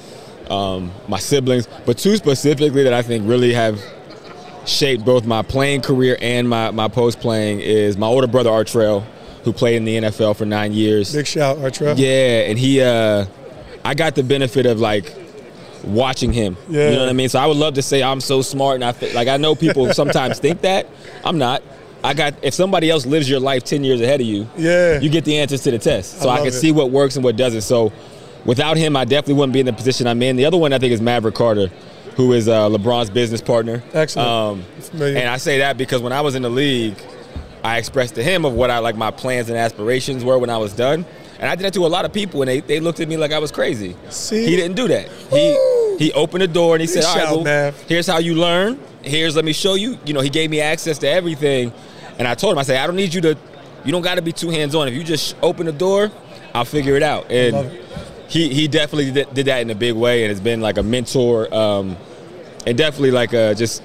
um, 0.48 0.92
my 1.08 1.18
siblings, 1.18 1.68
but 1.84 1.98
two 1.98 2.16
specifically 2.16 2.84
that 2.84 2.94
I 2.94 3.02
think 3.02 3.28
really 3.28 3.52
have 3.52 3.78
shaped 4.64 5.04
both 5.04 5.24
my 5.26 5.42
playing 5.42 5.80
career 5.82 6.16
and 6.20 6.48
my, 6.48 6.70
my 6.70 6.88
post 6.88 7.20
playing 7.20 7.60
is 7.60 7.96
my 7.98 8.06
older 8.06 8.26
brother 8.26 8.50
Artrell, 8.50 9.02
who 9.48 9.52
played 9.54 9.76
in 9.76 9.84
the 9.86 9.96
NFL 9.96 10.36
for 10.36 10.44
nine 10.44 10.72
years. 10.74 11.14
Big 11.14 11.26
shout, 11.26 11.56
Artrell. 11.56 11.94
Yeah, 11.96 12.48
and 12.50 12.58
he, 12.58 12.82
uh, 12.82 13.24
I 13.82 13.94
got 13.94 14.14
the 14.14 14.22
benefit 14.22 14.66
of 14.66 14.78
like 14.78 15.14
watching 15.84 16.32
him. 16.34 16.56
Yeah. 16.68 16.90
You 16.90 16.96
know 16.96 17.00
what 17.00 17.08
I 17.08 17.12
mean? 17.14 17.30
So 17.30 17.38
I 17.38 17.46
would 17.46 17.56
love 17.56 17.74
to 17.74 17.82
say 17.82 18.02
I'm 18.02 18.20
so 18.20 18.42
smart, 18.42 18.74
and 18.76 18.84
I 18.84 18.92
fe- 18.92 19.14
like 19.14 19.26
I 19.28 19.38
know 19.38 19.54
people 19.54 19.92
sometimes 20.02 20.38
think 20.38 20.60
that 20.62 20.86
I'm 21.24 21.38
not. 21.38 21.62
I 22.04 22.12
got 22.14 22.34
if 22.42 22.52
somebody 22.54 22.90
else 22.90 23.06
lives 23.06 23.28
your 23.28 23.40
life 23.40 23.64
ten 23.64 23.82
years 23.84 24.00
ahead 24.02 24.20
of 24.20 24.26
you, 24.26 24.46
Yeah. 24.56 25.00
you 25.00 25.08
get 25.08 25.24
the 25.24 25.38
answers 25.38 25.62
to 25.62 25.70
the 25.70 25.78
test. 25.78 26.20
So 26.20 26.28
I 26.28 26.34
I, 26.34 26.38
can 26.38 26.46
it. 26.48 26.52
see 26.52 26.70
what 26.70 26.90
works 26.90 27.16
and 27.16 27.24
what 27.24 27.36
doesn't. 27.36 27.62
So 27.62 27.90
without 28.44 28.76
him, 28.76 28.96
I 28.96 29.04
definitely 29.06 29.34
wouldn't 29.34 29.54
be 29.54 29.60
in 29.60 29.66
the 29.66 29.72
position 29.72 30.06
I'm 30.06 30.22
in. 30.22 30.36
The 30.36 30.44
other 30.44 30.58
one 30.58 30.72
I 30.74 30.78
think 30.78 30.92
is 30.92 31.00
Maverick 31.00 31.34
Carter, 31.34 31.68
who 32.16 32.34
is 32.34 32.48
uh, 32.48 32.68
LeBron's 32.68 33.08
business 33.10 33.40
partner. 33.40 33.82
Excellent. 33.94 34.28
Um, 34.28 34.64
and 35.02 35.26
I 35.28 35.38
say 35.38 35.58
that 35.58 35.78
because 35.78 36.02
when 36.02 36.12
I 36.12 36.20
was 36.20 36.34
in 36.34 36.42
the 36.42 36.50
league, 36.50 36.96
I 37.68 37.76
expressed 37.76 38.14
to 38.14 38.22
him 38.22 38.44
of 38.46 38.54
what 38.54 38.70
I 38.70 38.78
like 38.78 38.96
my 38.96 39.10
plans 39.10 39.50
and 39.50 39.58
aspirations 39.58 40.24
were 40.24 40.38
when 40.38 40.48
I 40.48 40.56
was 40.56 40.72
done. 40.72 41.04
And 41.38 41.48
I 41.48 41.54
did 41.54 41.64
that 41.64 41.74
to 41.74 41.84
a 41.84 41.88
lot 41.88 42.04
of 42.04 42.12
people, 42.12 42.40
and 42.42 42.48
they, 42.48 42.60
they 42.60 42.80
looked 42.80 42.98
at 42.98 43.08
me 43.08 43.16
like 43.16 43.30
I 43.30 43.38
was 43.38 43.52
crazy. 43.52 43.94
See? 44.08 44.46
He 44.46 44.56
didn't 44.56 44.74
do 44.74 44.88
that. 44.88 45.08
He 45.30 45.96
he 45.98 46.12
opened 46.12 46.42
the 46.42 46.48
door 46.48 46.74
and 46.74 46.80
he 46.80 46.86
said, 46.86 47.04
"All 47.04 47.16
right, 47.16 47.44
well, 47.44 47.72
here's 47.88 48.06
how 48.06 48.18
you 48.18 48.34
learn. 48.34 48.80
Here's 49.02 49.36
let 49.36 49.44
me 49.44 49.52
show 49.52 49.74
you. 49.74 49.98
You 50.04 50.14
know, 50.14 50.20
he 50.20 50.30
gave 50.30 50.50
me 50.50 50.60
access 50.60 50.98
to 50.98 51.08
everything, 51.08 51.72
and 52.18 52.26
I 52.26 52.34
told 52.34 52.52
him, 52.52 52.58
I 52.58 52.62
said, 52.62 52.78
I 52.78 52.86
don't 52.86 52.96
need 52.96 53.12
you 53.12 53.20
to. 53.20 53.36
You 53.84 53.92
don't 53.92 54.02
got 54.02 54.16
to 54.16 54.22
be 54.22 54.32
too 54.32 54.50
hands 54.50 54.74
on. 54.74 54.88
If 54.88 54.94
you 54.94 55.04
just 55.04 55.36
open 55.42 55.66
the 55.66 55.72
door, 55.72 56.10
I'll 56.54 56.64
figure 56.64 56.96
it 56.96 57.02
out. 57.02 57.30
And 57.30 57.70
he 58.28 58.48
he 58.52 58.66
definitely 58.66 59.12
did, 59.12 59.34
did 59.34 59.46
that 59.46 59.60
in 59.60 59.70
a 59.70 59.74
big 59.74 59.94
way, 59.94 60.24
and 60.24 60.30
has 60.30 60.40
been 60.40 60.60
like 60.60 60.78
a 60.78 60.82
mentor, 60.82 61.52
um, 61.54 61.96
and 62.66 62.76
definitely 62.78 63.12
like 63.12 63.32
a, 63.32 63.54
just 63.54 63.82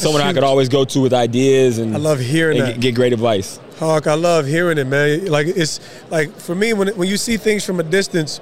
someone 0.00 0.22
I 0.22 0.32
could 0.32 0.44
always 0.44 0.68
go 0.68 0.84
to 0.84 1.00
with 1.00 1.12
ideas 1.12 1.78
and 1.78 1.94
I 1.94 1.98
love 1.98 2.20
hearing 2.20 2.58
and 2.58 2.66
that. 2.66 2.72
get, 2.74 2.80
get 2.80 2.94
great 2.94 3.12
advice. 3.12 3.60
Hawk, 3.78 4.06
I 4.06 4.14
love 4.14 4.46
hearing 4.46 4.78
it, 4.78 4.86
man. 4.86 5.26
Like 5.26 5.46
it's 5.46 5.80
like 6.10 6.34
for 6.36 6.54
me 6.54 6.72
when 6.72 6.88
when 6.96 7.08
you 7.08 7.16
see 7.16 7.36
things 7.36 7.64
from 7.64 7.80
a 7.80 7.82
distance, 7.82 8.40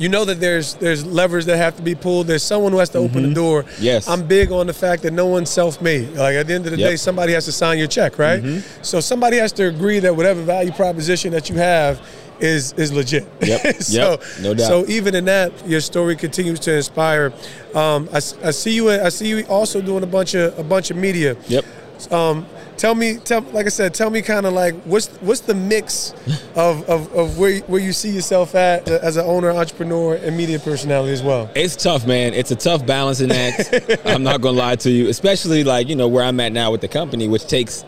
you 0.00 0.08
know 0.08 0.24
that 0.24 0.40
there's 0.40 0.74
there's 0.74 1.04
levers 1.04 1.44
that 1.46 1.58
have 1.58 1.76
to 1.76 1.82
be 1.82 1.94
pulled. 1.94 2.26
There's 2.26 2.42
someone 2.42 2.72
who 2.72 2.78
has 2.78 2.88
to 2.90 2.98
open 2.98 3.22
the 3.22 3.34
door. 3.34 3.62
Mm-hmm. 3.64 3.82
Yes. 3.84 4.08
I'm 4.08 4.26
big 4.26 4.50
on 4.50 4.66
the 4.66 4.72
fact 4.72 5.02
that 5.02 5.12
no 5.12 5.26
one's 5.26 5.50
self-made. 5.50 6.14
Like 6.14 6.34
at 6.36 6.46
the 6.46 6.54
end 6.54 6.64
of 6.66 6.72
the 6.72 6.78
Yep. 6.78 6.86
Mm-hmm. 6.86 6.92
day, 6.92 6.96
somebody 6.96 7.32
has 7.34 7.44
to 7.44 7.52
sign 7.52 7.78
your 7.78 7.86
check, 7.86 8.18
right? 8.18 8.42
So 8.82 9.00
somebody 9.00 9.36
has 9.36 9.52
to 9.52 9.64
agree 9.68 9.98
that 10.00 10.16
whatever 10.16 10.40
value 10.42 10.72
proposition 10.72 11.32
that 11.32 11.50
you 11.50 11.56
have 11.56 12.00
is 12.40 12.72
is 12.78 12.90
legit. 12.92 13.28
Yep. 13.42 13.82
so 13.82 14.10
Yep. 14.12 14.22
No 14.40 14.54
doubt. 14.54 14.66
so 14.68 14.86
even 14.88 15.14
in 15.14 15.26
that, 15.26 15.52
your 15.68 15.80
story 15.82 16.16
continues 16.16 16.60
to 16.60 16.74
inspire. 16.74 17.32
Um, 17.74 18.08
I, 18.12 18.16
I 18.16 18.50
see 18.52 18.74
you. 18.74 18.90
I 18.90 19.10
see 19.10 19.28
you 19.28 19.44
also 19.48 19.82
doing 19.82 20.02
a 20.02 20.06
bunch 20.06 20.32
of 20.34 20.58
a 20.58 20.64
bunch 20.64 20.90
of 20.90 20.96
media. 20.96 21.36
Yep. 21.48 21.64
Um, 22.10 22.46
tell 22.76 22.94
me, 22.94 23.16
tell 23.18 23.42
like 23.52 23.66
I 23.66 23.70
said, 23.70 23.94
tell 23.94 24.10
me 24.10 24.22
kind 24.22 24.46
of 24.46 24.52
like 24.52 24.74
what's 24.82 25.08
what's 25.20 25.40
the 25.40 25.54
mix 25.54 26.12
of, 26.54 26.88
of, 26.88 27.12
of 27.14 27.38
where 27.38 27.60
where 27.62 27.80
you 27.80 27.92
see 27.92 28.10
yourself 28.10 28.54
at 28.54 28.88
as 28.88 29.16
an 29.16 29.26
owner, 29.26 29.50
entrepreneur, 29.50 30.14
and 30.16 30.36
media 30.36 30.58
personality 30.58 31.12
as 31.12 31.22
well. 31.22 31.50
It's 31.54 31.76
tough, 31.76 32.06
man. 32.06 32.34
It's 32.34 32.50
a 32.50 32.56
tough 32.56 32.86
balancing 32.86 33.30
act. 33.32 33.74
I'm 34.04 34.22
not 34.22 34.40
gonna 34.40 34.58
lie 34.58 34.76
to 34.76 34.90
you, 34.90 35.08
especially 35.08 35.64
like 35.64 35.88
you 35.88 35.96
know 35.96 36.08
where 36.08 36.24
I'm 36.24 36.38
at 36.40 36.52
now 36.52 36.70
with 36.70 36.80
the 36.80 36.88
company, 36.88 37.28
which 37.28 37.46
takes 37.46 37.84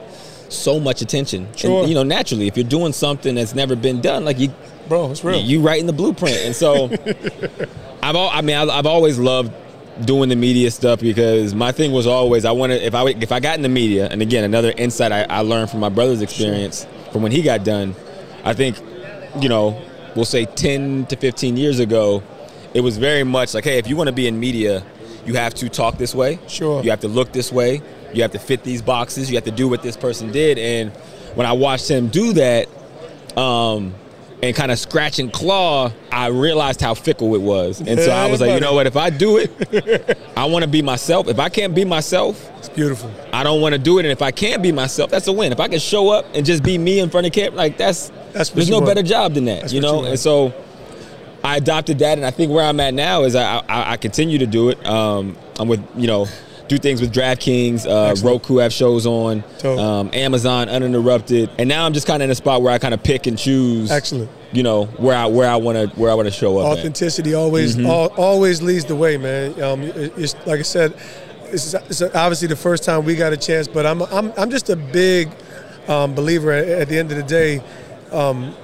so 0.48 0.78
much 0.78 1.00
attention. 1.02 1.48
Sure. 1.56 1.80
And, 1.80 1.88
you 1.88 1.94
know, 1.94 2.02
naturally, 2.02 2.46
if 2.46 2.56
you're 2.56 2.68
doing 2.68 2.92
something 2.92 3.34
that's 3.34 3.54
never 3.54 3.74
been 3.74 4.00
done, 4.00 4.24
like 4.24 4.38
you, 4.38 4.52
Bro, 4.88 5.12
it's 5.12 5.24
real. 5.24 5.40
you 5.40 5.60
writing 5.60 5.86
the 5.86 5.92
blueprint, 5.92 6.36
and 6.38 6.54
so 6.54 6.90
I've 8.02 8.16
al- 8.16 8.30
I 8.30 8.40
mean 8.42 8.56
I've 8.56 8.86
always 8.86 9.18
loved 9.18 9.52
doing 10.04 10.28
the 10.28 10.36
media 10.36 10.70
stuff 10.70 11.00
because 11.00 11.54
my 11.54 11.70
thing 11.70 11.92
was 11.92 12.06
always 12.06 12.44
I 12.44 12.52
wanted 12.52 12.82
if 12.82 12.94
I 12.94 13.08
if 13.10 13.30
I 13.30 13.40
got 13.40 13.56
in 13.56 13.62
the 13.62 13.68
media, 13.68 14.08
and 14.10 14.22
again 14.22 14.44
another 14.44 14.72
insight 14.76 15.12
I, 15.12 15.24
I 15.24 15.40
learned 15.40 15.70
from 15.70 15.80
my 15.80 15.88
brother's 15.88 16.22
experience 16.22 16.86
from 17.12 17.22
when 17.22 17.32
he 17.32 17.42
got 17.42 17.64
done. 17.64 17.94
I 18.44 18.54
think, 18.54 18.80
you 19.40 19.48
know, 19.48 19.80
we'll 20.16 20.24
say 20.24 20.46
10 20.46 21.06
to 21.06 21.16
15 21.16 21.56
years 21.56 21.78
ago, 21.78 22.22
it 22.74 22.80
was 22.80 22.98
very 22.98 23.22
much 23.22 23.54
like, 23.54 23.64
hey, 23.64 23.78
if 23.78 23.86
you 23.86 23.96
want 23.96 24.08
to 24.08 24.14
be 24.14 24.26
in 24.26 24.40
media, 24.40 24.82
you 25.26 25.34
have 25.34 25.54
to 25.54 25.68
talk 25.68 25.98
this 25.98 26.14
way. 26.14 26.38
Sure. 26.48 26.82
You 26.82 26.90
have 26.90 27.00
to 27.00 27.08
look 27.08 27.32
this 27.32 27.52
way. 27.52 27.80
You 28.12 28.22
have 28.22 28.32
to 28.32 28.38
fit 28.38 28.64
these 28.64 28.82
boxes. 28.82 29.30
You 29.30 29.36
have 29.36 29.44
to 29.44 29.50
do 29.50 29.68
what 29.68 29.82
this 29.82 29.96
person 29.96 30.32
did. 30.32 30.58
And 30.58 30.90
when 31.36 31.46
I 31.46 31.52
watched 31.52 31.88
him 31.88 32.08
do 32.08 32.32
that, 32.32 32.68
um, 33.36 33.94
and 34.42 34.56
kind 34.56 34.72
of 34.72 34.78
scratch 34.78 35.18
and 35.20 35.32
claw, 35.32 35.92
I 36.10 36.26
realized 36.26 36.80
how 36.80 36.94
fickle 36.94 37.34
it 37.36 37.40
was. 37.40 37.80
And 37.80 38.00
so 38.00 38.10
I 38.10 38.28
was 38.30 38.40
like, 38.40 38.50
you 38.52 38.60
know 38.60 38.74
what? 38.74 38.86
If 38.88 38.96
I 38.96 39.08
do 39.10 39.36
it, 39.38 40.18
I 40.36 40.46
want 40.46 40.64
to 40.64 40.68
be 40.70 40.82
myself. 40.82 41.28
If 41.28 41.38
I 41.38 41.48
can't 41.48 41.74
be 41.74 41.84
myself, 41.84 42.50
It's 42.58 42.68
beautiful. 42.68 43.10
I 43.32 43.44
don't 43.44 43.60
want 43.60 43.74
to 43.74 43.78
do 43.78 43.98
it. 43.98 44.04
And 44.04 44.10
if 44.10 44.20
I 44.20 44.32
can't 44.32 44.60
be 44.62 44.72
myself, 44.72 45.10
that's 45.10 45.28
a 45.28 45.32
win. 45.32 45.52
If 45.52 45.60
I 45.60 45.68
can 45.68 45.78
show 45.78 46.10
up 46.10 46.26
and 46.34 46.44
just 46.44 46.62
be 46.64 46.76
me 46.76 46.98
in 46.98 47.08
front 47.08 47.26
of 47.26 47.32
camera, 47.32 47.56
like 47.56 47.76
that's, 47.78 48.10
That's 48.32 48.50
there's 48.50 48.68
no 48.68 48.78
want. 48.78 48.86
better 48.86 49.02
job 49.02 49.34
than 49.34 49.44
that, 49.44 49.60
That's 49.62 49.72
you 49.72 49.80
what 49.80 49.88
you 49.96 50.02
know. 50.02 50.04
and 50.08 50.18
so 50.18 50.52
I 51.44 51.56
adopted 51.56 52.00
that, 52.00 52.18
and 52.18 52.24
I 52.26 52.30
think 52.32 52.50
where 52.52 52.64
I'm 52.64 52.78
at 52.80 52.94
now 52.94 53.22
is 53.22 53.34
I 53.36 53.58
I, 53.68 53.92
I 53.92 53.96
continue 53.96 54.38
to 54.38 54.46
do 54.46 54.68
it. 54.70 54.84
Um, 54.86 55.36
I'm 55.58 55.68
with 55.68 55.84
you 55.96 56.06
know. 56.06 56.26
Do 56.68 56.78
things 56.78 57.00
with 57.00 57.12
DraftKings, 57.12 57.86
uh, 57.86 58.14
Roku 58.26 58.56
have 58.58 58.72
shows 58.72 59.04
on, 59.06 59.44
um, 59.64 60.10
Amazon 60.12 60.68
uninterrupted, 60.68 61.50
and 61.58 61.68
now 61.68 61.84
I'm 61.84 61.92
just 61.92 62.06
kind 62.06 62.22
of 62.22 62.24
in 62.26 62.30
a 62.30 62.34
spot 62.34 62.62
where 62.62 62.72
I 62.72 62.78
kind 62.78 62.94
of 62.94 63.02
pick 63.02 63.26
and 63.26 63.36
choose. 63.38 63.90
Excellent. 63.90 64.30
You 64.52 64.62
know 64.62 64.84
where 64.84 65.16
I 65.16 65.26
where 65.26 65.48
I 65.50 65.56
want 65.56 65.76
to 65.78 66.00
where 66.00 66.10
I 66.10 66.14
want 66.14 66.26
to 66.28 66.32
show 66.32 66.58
up. 66.58 66.66
at. 66.72 66.78
Authenticity 66.78 67.34
always 67.34 67.76
Mm-hmm. 67.76 67.86
al- 67.86 68.12
always 68.16 68.62
leads 68.62 68.84
the 68.84 68.96
way, 68.96 69.16
man. 69.16 69.60
Um, 69.62 69.82
it's, 69.82 70.34
like 70.46 70.60
I 70.60 70.62
said, 70.62 70.94
this 71.50 71.66
is 71.66 71.74
it's 71.74 72.02
obviously 72.02 72.48
the 72.48 72.56
first 72.56 72.84
time 72.84 73.04
we 73.04 73.16
got 73.16 73.32
a 73.32 73.36
chance, 73.36 73.66
but 73.68 73.84
I'm 73.86 74.00
I'm 74.02 74.32
I'm 74.38 74.50
just 74.50 74.70
a 74.70 74.76
big 74.76 75.30
um, 75.88 76.14
believer. 76.14 76.52
At, 76.52 76.68
at 76.68 76.88
the 76.88 76.98
end 76.98 77.10
of 77.10 77.16
the 77.18 77.22
day, 77.24 77.62
um, 78.12 78.54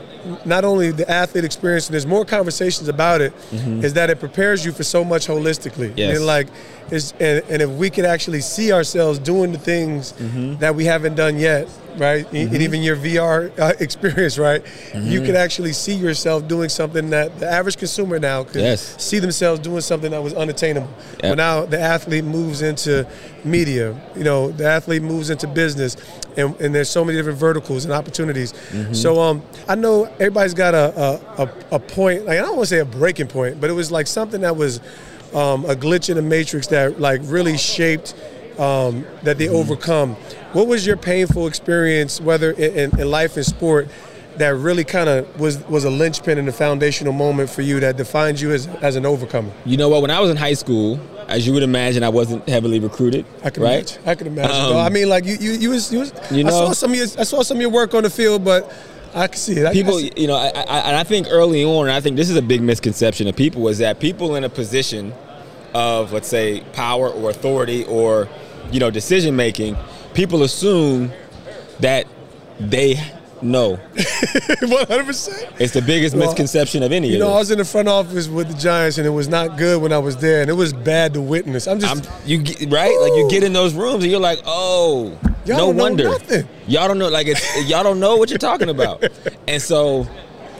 not 0.44 0.64
only 0.64 0.90
the 0.90 1.08
athlete 1.10 1.44
experience, 1.44 1.86
and 1.86 1.94
there's 1.94 2.06
more 2.06 2.24
conversations 2.24 2.88
about 2.88 3.20
it, 3.20 3.32
is 3.52 3.94
that 3.94 4.10
it 4.10 4.18
prepares 4.20 4.64
you 4.64 4.72
for 4.72 4.84
so 4.84 5.04
much 5.04 5.26
holistically. 5.26 5.88
Mm-hmm. 5.90 5.98
Yes. 5.98 6.16
And 6.16 6.26
like, 6.26 6.48
and, 6.90 7.44
and 7.50 7.62
if 7.62 7.70
we 7.70 7.90
could 7.90 8.04
actually 8.04 8.40
see 8.40 8.72
ourselves 8.72 9.18
doing 9.18 9.52
the 9.52 9.58
things 9.58 10.12
Mm-hmm. 10.12 10.56
that 10.56 10.74
we 10.74 10.84
haven't 10.84 11.14
done 11.14 11.38
yet, 11.38 11.68
right? 11.98 12.26
E- 12.32 12.42
And 12.42 12.62
even 12.62 12.82
your 12.82 12.96
VR 12.96 13.50
uh, 13.58 13.72
experience, 13.80 14.38
right? 14.38 14.62
Mm-hmm. 14.64 15.08
You 15.08 15.20
could 15.22 15.34
actually 15.34 15.72
see 15.72 15.94
yourself 15.94 16.46
doing 16.48 16.68
something 16.68 17.10
that 17.10 17.38
the 17.38 17.50
average 17.50 17.76
consumer 17.76 18.18
now 18.18 18.44
could 18.44 18.62
Yes. 18.62 18.94
see 19.02 19.18
themselves 19.18 19.60
doing 19.60 19.80
something 19.80 20.10
that 20.12 20.22
was 20.22 20.34
unattainable. 20.34 20.88
Yep. 21.14 21.20
But 21.22 21.34
now 21.36 21.64
the 21.66 21.80
athlete 21.80 22.24
moves 22.24 22.62
into 22.62 23.06
media, 23.44 23.94
you 24.16 24.24
know, 24.24 24.50
the 24.50 24.66
athlete 24.66 25.02
moves 25.02 25.30
into 25.30 25.46
business, 25.46 25.96
and, 26.36 26.54
and 26.60 26.74
there's 26.74 26.88
so 26.90 27.04
many 27.04 27.18
different 27.18 27.38
verticals 27.38 27.84
and 27.84 27.92
opportunities. 27.92 28.52
Mm-hmm. 28.52 28.92
So 28.94 29.20
um, 29.20 29.42
I 29.68 29.74
know 29.74 30.04
everybody's 30.04 30.54
got 30.54 30.74
a, 30.74 31.20
a, 31.38 31.42
a, 31.42 31.52
a 31.72 31.78
point, 31.78 32.26
like 32.26 32.38
I 32.38 32.42
don't 32.42 32.56
want 32.56 32.68
to 32.68 32.74
say 32.74 32.80
a 32.80 32.84
breaking 32.84 33.26
point, 33.28 33.60
but 33.60 33.70
it 33.70 33.74
was 33.74 33.90
like 33.90 34.06
something 34.06 34.40
that 34.42 34.56
was 34.56 34.80
um, 35.34 35.64
a 35.66 35.74
glitch 35.74 36.08
in 36.08 36.16
the 36.16 36.22
matrix 36.22 36.68
that 36.68 37.00
like 37.00 37.20
really 37.24 37.58
shaped 37.58 38.14
um, 38.58 39.04
that 39.22 39.38
they 39.38 39.48
overcome. 39.48 40.16
What 40.52 40.66
was 40.66 40.86
your 40.86 40.96
painful 40.96 41.46
experience, 41.46 42.20
whether 42.20 42.52
in, 42.52 42.90
in, 42.92 43.00
in 43.00 43.10
life 43.10 43.36
and 43.36 43.44
sport, 43.44 43.88
that 44.36 44.54
really 44.54 44.84
kind 44.84 45.08
of 45.08 45.40
was 45.40 45.58
was 45.68 45.84
a 45.84 45.90
linchpin 45.90 46.38
and 46.38 46.48
a 46.48 46.52
foundational 46.52 47.12
moment 47.12 47.50
for 47.50 47.62
you 47.62 47.80
that 47.80 47.96
defined 47.96 48.40
you 48.40 48.52
as, 48.52 48.66
as 48.82 48.96
an 48.96 49.04
overcomer? 49.04 49.50
You 49.66 49.76
know 49.76 49.88
what? 49.88 50.00
When 50.02 50.10
I 50.10 50.20
was 50.20 50.30
in 50.30 50.36
high 50.36 50.54
school, 50.54 51.00
as 51.26 51.46
you 51.46 51.52
would 51.52 51.62
imagine, 51.62 52.02
I 52.02 52.08
wasn't 52.08 52.48
heavily 52.48 52.78
recruited. 52.80 53.26
I 53.44 53.50
can 53.50 53.62
right? 53.62 53.74
imagine. 53.96 54.02
I 54.08 54.14
can 54.14 54.26
imagine. 54.28 54.72
Um. 54.72 54.76
I 54.78 54.88
mean, 54.88 55.08
like 55.08 55.24
you, 55.26 55.36
you, 55.38 55.50
you 55.52 55.70
was, 55.70 55.92
you 55.92 55.98
was 56.00 56.12
You 56.30 56.46
I 56.46 56.50
saw 56.50 56.68
know- 56.68 56.72
some 56.72 56.92
of 56.92 56.96
your, 56.96 57.06
I 57.18 57.24
saw 57.24 57.42
some 57.42 57.56
of 57.58 57.60
your 57.60 57.70
work 57.70 57.94
on 57.94 58.04
the 58.04 58.10
field, 58.10 58.44
but 58.44 58.72
I 59.14 59.26
can 59.26 59.36
see 59.36 59.54
it. 59.54 59.66
I, 59.66 59.72
people 59.72 59.98
see- 59.98 60.12
you 60.16 60.28
know 60.28 60.36
I, 60.36 60.46
I, 60.48 60.78
and 60.88 60.96
I 60.96 61.02
think 61.04 61.26
early 61.30 61.64
on 61.64 61.86
and 61.86 61.92
i 61.92 62.00
think 62.00 62.16
this 62.16 62.28
is 62.28 62.36
a 62.36 62.42
big 62.42 62.60
misconception 62.62 63.26
of 63.26 63.34
people 63.34 63.66
is 63.68 63.78
that 63.78 64.00
people 64.00 64.36
in 64.36 64.44
a 64.44 64.48
position 64.50 65.14
of 65.74 66.12
let's 66.12 66.28
say 66.28 66.60
power 66.74 67.08
or 67.08 67.30
authority 67.30 67.84
or 67.84 68.28
you 68.70 68.78
know 68.80 68.90
decision 68.90 69.34
making 69.34 69.76
people 70.18 70.42
assume 70.42 71.12
that 71.78 72.04
they 72.58 73.00
know. 73.40 73.76
100. 74.60 75.06
percent. 75.06 75.48
It's 75.60 75.72
the 75.72 75.80
biggest 75.80 76.16
Well, 76.16 76.26
misconception 76.26 76.82
of 76.82 76.90
any 76.90 77.08
You 77.08 77.20
know, 77.20 77.30
I 77.30 77.38
was 77.38 77.52
in 77.52 77.58
the 77.58 77.64
front 77.64 77.86
office 77.86 78.26
with 78.26 78.48
the 78.48 78.58
Giants, 78.58 78.98
and 78.98 79.06
it 79.06 79.10
was 79.10 79.28
not 79.28 79.56
good 79.56 79.80
when 79.80 79.92
I 79.92 79.98
was 79.98 80.16
there, 80.16 80.40
and 80.40 80.50
it 80.50 80.54
was 80.54 80.72
bad 80.72 81.14
to 81.14 81.20
witness. 81.20 81.68
I'm 81.68 81.78
just, 81.78 82.10
I'm, 82.10 82.12
you 82.26 82.38
get, 82.38 82.68
right? 82.68 82.98
Like 83.00 83.12
you 83.12 83.28
get 83.30 83.44
in 83.44 83.52
those 83.52 83.74
rooms 83.74 84.02
and 84.02 84.10
you're 84.10 84.20
like 84.20 84.40
oh 84.44 85.16
Y'all 85.44 85.58
no 85.58 85.68
wonder. 85.68 86.10
y'all 86.66 86.88
don't 86.88 86.98
know 86.98 87.08
like 87.08 87.28
it's 87.28 87.68
y'all 87.68 87.84
don't 87.84 88.00
know 88.00 88.16
what 88.16 88.28
you're 88.28 88.38
talking 88.38 88.70
about. 88.70 89.04
And 89.46 89.62
so 89.62 90.06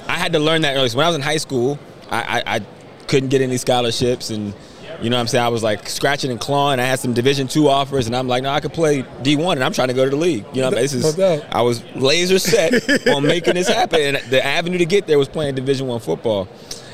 I 0.06 0.14
had 0.14 0.32
to 0.32 0.38
learn 0.38 0.62
that 0.62 0.74
early. 0.76 0.88
So 0.88 0.96
when 0.98 1.04
I 1.04 1.08
was 1.10 1.16
in 1.16 1.20
high 1.22 1.36
school, 1.36 1.78
I, 2.10 2.20
I, 2.46 2.54
I 2.56 2.60
couldn't 3.06 3.28
get 3.28 3.42
any 3.42 3.58
scholarships, 3.58 4.30
and 4.30 4.54
you 5.00 5.10
know 5.10 5.16
what 5.16 5.20
I'm 5.20 5.26
saying. 5.28 5.44
I 5.44 5.48
was 5.48 5.62
like 5.62 5.88
scratching 5.88 6.30
and 6.30 6.40
clawing. 6.40 6.80
I 6.80 6.84
had 6.84 6.98
some 6.98 7.12
Division 7.12 7.46
two 7.46 7.68
offers, 7.68 8.06
and 8.06 8.16
I'm 8.16 8.26
like, 8.26 8.42
no, 8.42 8.50
I 8.50 8.60
could 8.60 8.72
play 8.72 9.02
D1, 9.22 9.52
and 9.52 9.64
I'm 9.64 9.72
trying 9.72 9.88
to 9.88 9.94
go 9.94 10.04
to 10.04 10.10
the 10.10 10.16
league. 10.16 10.44
You 10.52 10.62
know, 10.62 10.70
this 10.70 10.92
is. 10.92 11.16
No. 11.16 11.44
I 11.50 11.62
was 11.62 11.84
laser 11.94 12.38
set 12.38 13.08
on 13.08 13.22
making 13.24 13.54
this 13.54 13.68
happen, 13.68 14.00
and 14.00 14.16
the 14.30 14.44
avenue 14.44 14.78
to 14.78 14.86
get 14.86 15.06
there 15.06 15.18
was 15.18 15.28
playing 15.28 15.54
Division 15.54 15.86
one 15.86 16.00
football, 16.00 16.48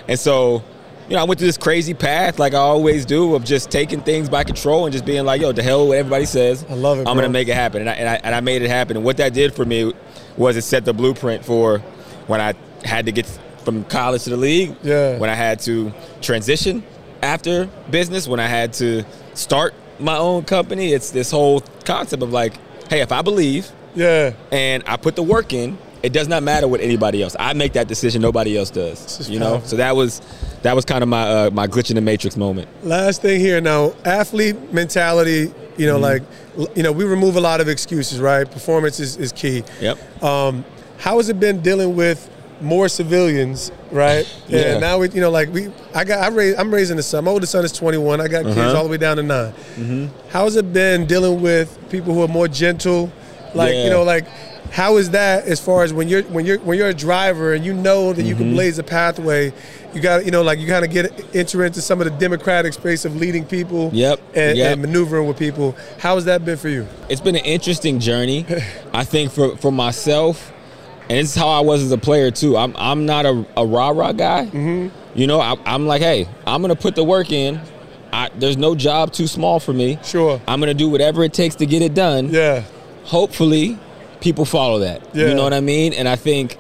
and 0.08 0.18
so. 0.18 0.62
You 1.06 1.16
know, 1.16 1.20
I 1.20 1.24
went 1.24 1.38
through 1.38 1.48
this 1.48 1.58
crazy 1.58 1.92
path, 1.92 2.38
like 2.38 2.54
I 2.54 2.60
always 2.60 3.04
do, 3.04 3.34
of 3.34 3.44
just 3.44 3.70
taking 3.70 4.00
things 4.00 4.30
by 4.30 4.42
control 4.42 4.86
and 4.86 4.92
just 4.92 5.04
being 5.04 5.22
like, 5.26 5.42
"Yo, 5.42 5.52
the 5.52 5.62
hell 5.62 5.86
what 5.86 5.98
everybody 5.98 6.24
says." 6.24 6.64
I 6.66 6.72
love 6.72 6.96
it, 6.96 7.00
I'm 7.00 7.04
bro. 7.04 7.16
gonna 7.16 7.28
make 7.28 7.46
it 7.48 7.54
happen, 7.54 7.82
and 7.82 7.90
I, 7.90 7.92
and 7.92 8.08
I 8.08 8.14
and 8.24 8.34
I 8.34 8.40
made 8.40 8.62
it 8.62 8.70
happen. 8.70 8.96
And 8.96 9.04
what 9.04 9.18
that 9.18 9.34
did 9.34 9.52
for 9.52 9.66
me 9.66 9.92
was 10.38 10.56
it 10.56 10.62
set 10.62 10.86
the 10.86 10.94
blueprint 10.94 11.44
for 11.44 11.80
when 12.26 12.40
I 12.40 12.54
had 12.86 13.04
to 13.04 13.12
get 13.12 13.26
from 13.64 13.84
college 13.84 14.24
to 14.24 14.30
the 14.30 14.38
league. 14.38 14.74
Yeah. 14.82 15.18
When 15.18 15.28
I 15.28 15.34
had 15.34 15.60
to 15.60 15.92
transition 16.22 16.82
after 17.24 17.66
business, 17.90 18.28
when 18.28 18.38
I 18.38 18.46
had 18.46 18.74
to 18.74 19.04
start 19.32 19.74
my 19.98 20.16
own 20.16 20.44
company, 20.44 20.92
it's 20.92 21.10
this 21.10 21.30
whole 21.30 21.60
concept 21.84 22.22
of 22.22 22.32
like, 22.32 22.54
hey, 22.88 23.00
if 23.00 23.10
I 23.10 23.22
believe 23.22 23.70
yeah. 23.94 24.34
and 24.52 24.82
I 24.86 24.96
put 24.96 25.16
the 25.16 25.22
work 25.22 25.52
in, 25.52 25.78
it 26.02 26.12
does 26.12 26.28
not 26.28 26.42
matter 26.42 26.68
what 26.68 26.82
anybody 26.82 27.22
else. 27.22 27.34
I 27.40 27.54
make 27.54 27.72
that 27.72 27.88
decision. 27.88 28.20
Nobody 28.20 28.58
else 28.58 28.68
does. 28.68 29.28
You 29.30 29.38
know. 29.38 29.52
powerful. 29.52 29.68
So 29.68 29.76
that 29.76 29.96
was 29.96 30.20
that 30.62 30.76
was 30.76 30.84
kind 30.84 31.02
of 31.02 31.08
my 31.08 31.22
uh, 31.22 31.50
my 31.50 31.66
glitch 31.66 31.90
in 31.90 31.96
the 31.96 32.02
matrix 32.02 32.36
moment. 32.36 32.68
Last 32.84 33.22
thing 33.22 33.40
here 33.40 33.60
now, 33.62 33.94
athlete 34.04 34.72
mentality. 34.72 35.52
You 35.76 35.86
know, 35.86 35.98
like, 35.98 36.22
you 36.76 36.84
know, 36.84 36.92
we 36.92 37.04
remove 37.04 37.36
a 37.36 37.40
lot 37.40 37.60
of 37.60 37.68
excuses, 37.68 38.20
right? 38.20 38.48
Performance 38.48 39.00
is, 39.00 39.16
is 39.16 39.32
key. 39.32 39.64
Yep. 39.80 40.22
Um, 40.22 40.64
how 40.98 41.16
has 41.16 41.28
it 41.28 41.40
been 41.40 41.62
dealing 41.62 41.96
with 41.96 42.30
more 42.60 42.88
civilians, 42.88 43.70
right? 43.90 44.24
Yeah. 44.48 44.72
And 44.72 44.80
now 44.80 44.98
we, 44.98 45.10
you 45.10 45.20
know, 45.20 45.30
like 45.30 45.52
we, 45.52 45.68
I 45.94 46.04
got, 46.04 46.20
I 46.20 46.28
raised, 46.28 46.58
I'm 46.58 46.72
raising 46.72 46.98
a 46.98 47.02
son. 47.02 47.24
My 47.24 47.30
oldest 47.30 47.52
son 47.52 47.64
is 47.64 47.72
21. 47.72 48.20
I 48.20 48.28
got 48.28 48.44
kids 48.44 48.56
Uh-huh. 48.56 48.76
all 48.76 48.84
the 48.84 48.90
way 48.90 48.96
down 48.96 49.16
to 49.16 49.22
9 49.22 50.10
How 50.30 50.44
has 50.44 50.56
it 50.56 50.72
been 50.72 51.06
dealing 51.06 51.40
with 51.42 51.76
people 51.90 52.14
who 52.14 52.22
are 52.22 52.28
more 52.28 52.48
gentle? 52.48 53.12
Like, 53.54 53.72
Yeah. 53.74 53.84
you 53.84 53.90
know, 53.90 54.02
like, 54.02 54.26
how 54.72 54.96
is 54.96 55.10
that 55.10 55.44
as 55.44 55.60
far 55.60 55.84
as 55.84 55.92
when 55.92 56.08
you're 56.08 56.22
when 56.24 56.44
you're 56.44 56.58
when 56.58 56.76
you're 56.76 56.88
a 56.88 56.94
driver 56.94 57.52
and 57.54 57.64
you 57.64 57.72
know 57.72 58.12
that 58.12 58.24
you 58.24 58.34
can 58.34 58.46
Mm-hmm. 58.46 58.54
blaze 58.54 58.78
a 58.80 58.82
pathway, 58.82 59.52
you 59.94 60.00
got 60.00 60.24
you 60.24 60.32
know 60.32 60.42
like 60.42 60.58
you 60.58 60.66
kind 60.66 60.84
of 60.84 60.90
get 60.90 61.12
enter 61.36 61.64
into 61.64 61.80
some 61.80 62.00
of 62.00 62.06
the 62.06 62.18
democratic 62.18 62.72
space 62.72 63.04
of 63.04 63.14
leading 63.14 63.44
people, 63.44 63.90
Yep. 63.92 64.18
and, 64.34 64.58
Yep. 64.58 64.72
and 64.72 64.82
maneuvering 64.82 65.28
with 65.28 65.38
people. 65.38 65.76
How 66.00 66.16
has 66.16 66.24
that 66.24 66.44
been 66.44 66.56
for 66.56 66.68
you? 66.70 66.88
it's 67.08 67.20
been 67.20 67.36
an 67.36 67.44
interesting 67.44 68.00
journey. 68.00 68.46
I 68.92 69.04
think 69.04 69.30
for 69.30 69.56
for 69.58 69.70
myself, 69.70 70.50
and 71.08 71.18
it's 71.18 71.34
how 71.34 71.48
I 71.48 71.60
was 71.60 71.82
as 71.82 71.92
a 71.92 71.98
player 71.98 72.30
too. 72.30 72.56
I'm 72.56 72.74
I'm 72.76 73.06
not 73.06 73.26
a, 73.26 73.46
a 73.56 73.66
rah 73.66 73.90
rah 73.90 74.12
guy. 74.12 74.46
Mm-hmm. 74.46 75.18
You 75.18 75.26
know, 75.26 75.40
I, 75.40 75.56
I'm 75.64 75.86
like, 75.86 76.02
hey, 76.02 76.28
I'm 76.46 76.60
gonna 76.62 76.76
put 76.76 76.94
the 76.94 77.04
work 77.04 77.30
in. 77.32 77.60
I, 78.12 78.30
there's 78.36 78.56
no 78.56 78.74
job 78.74 79.12
too 79.12 79.26
small 79.26 79.58
for 79.60 79.72
me. 79.72 79.98
Sure. 80.04 80.40
I'm 80.46 80.60
gonna 80.60 80.74
do 80.74 80.88
whatever 80.88 81.24
it 81.24 81.32
takes 81.32 81.56
to 81.56 81.66
get 81.66 81.82
it 81.82 81.94
done. 81.94 82.30
Yeah. 82.30 82.64
Hopefully, 83.04 83.78
people 84.20 84.44
follow 84.44 84.80
that. 84.80 85.14
Yeah. 85.14 85.28
You 85.28 85.34
know 85.34 85.42
what 85.42 85.52
I 85.52 85.60
mean? 85.60 85.92
And 85.92 86.08
I 86.08 86.16
think 86.16 86.56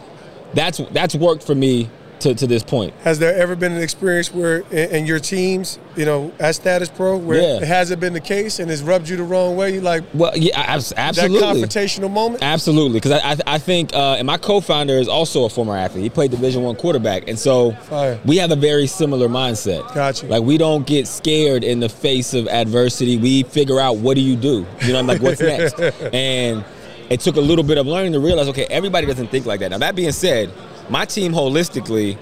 that's 0.52 0.78
that's 0.92 1.14
worked 1.14 1.42
for 1.44 1.54
me 1.54 1.90
to, 2.20 2.34
to 2.34 2.46
this 2.46 2.62
point. 2.62 2.94
Has 3.02 3.18
there 3.18 3.34
ever 3.34 3.54
been 3.56 3.72
an 3.72 3.82
experience 3.82 4.32
where 4.32 4.58
in, 4.70 4.90
in 4.90 5.06
your 5.06 5.18
teams, 5.18 5.78
you 5.96 6.04
know, 6.04 6.32
at 6.38 6.54
Status 6.54 6.88
Pro, 6.88 7.16
where 7.16 7.40
Yeah. 7.40 7.56
it 7.56 7.64
hasn't 7.64 8.00
been 8.00 8.12
the 8.12 8.20
case 8.20 8.58
and 8.60 8.70
it's 8.70 8.82
rubbed 8.82 9.08
you 9.08 9.16
the 9.16 9.22
wrong 9.24 9.56
way? 9.56 9.74
You 9.74 9.80
like 9.80 10.04
Well, 10.14 10.32
yeah, 10.36 10.58
abs- 10.60 10.90
that 10.90 10.98
absolutely. 11.18 11.40
confrontational 11.62 12.10
moment? 12.10 12.42
Absolutely, 12.42 12.98
because 13.00 13.12
I, 13.12 13.32
I 13.32 13.36
I 13.54 13.58
think 13.58 13.94
uh, 13.94 14.14
and 14.18 14.26
my 14.26 14.36
co-founder 14.38 14.94
is 14.94 15.08
also 15.08 15.44
a 15.44 15.48
former 15.48 15.76
athlete. 15.76 16.02
He 16.04 16.10
played 16.10 16.30
Division 16.30 16.62
One 16.62 16.76
quarterback, 16.76 17.28
and 17.28 17.38
so 17.38 17.72
Fire. 17.72 18.18
we 18.24 18.36
have 18.38 18.50
a 18.50 18.56
very 18.56 18.86
similar 18.86 19.28
mindset. 19.28 19.92
Gotcha. 19.94 20.26
Like 20.26 20.42
we 20.42 20.56
don't 20.58 20.86
get 20.86 21.06
scared 21.06 21.62
in 21.64 21.80
the 21.80 21.88
face 21.88 22.32
of 22.34 22.48
adversity. 22.48 23.16
We 23.16 23.42
figure 23.42 23.80
out 23.80 23.96
what 23.98 24.14
do 24.14 24.20
you 24.20 24.36
do. 24.36 24.66
You 24.82 24.92
know, 24.92 24.98
I'm 24.98 25.06
like 25.06 25.20
what's 25.20 25.40
next, 25.40 25.78
and 26.14 26.64
it 27.10 27.20
took 27.20 27.36
a 27.36 27.40
little 27.40 27.64
bit 27.64 27.76
of 27.76 27.86
learning 27.86 28.12
to 28.12 28.20
realize 28.20 28.48
okay, 28.48 28.66
everybody 28.70 29.06
doesn't 29.06 29.28
think 29.28 29.44
like 29.46 29.60
that. 29.60 29.70
Now 29.70 29.78
that 29.78 29.94
being 29.94 30.12
said, 30.12 30.50
my 30.88 31.04
team 31.04 31.32
holistically 31.32 32.18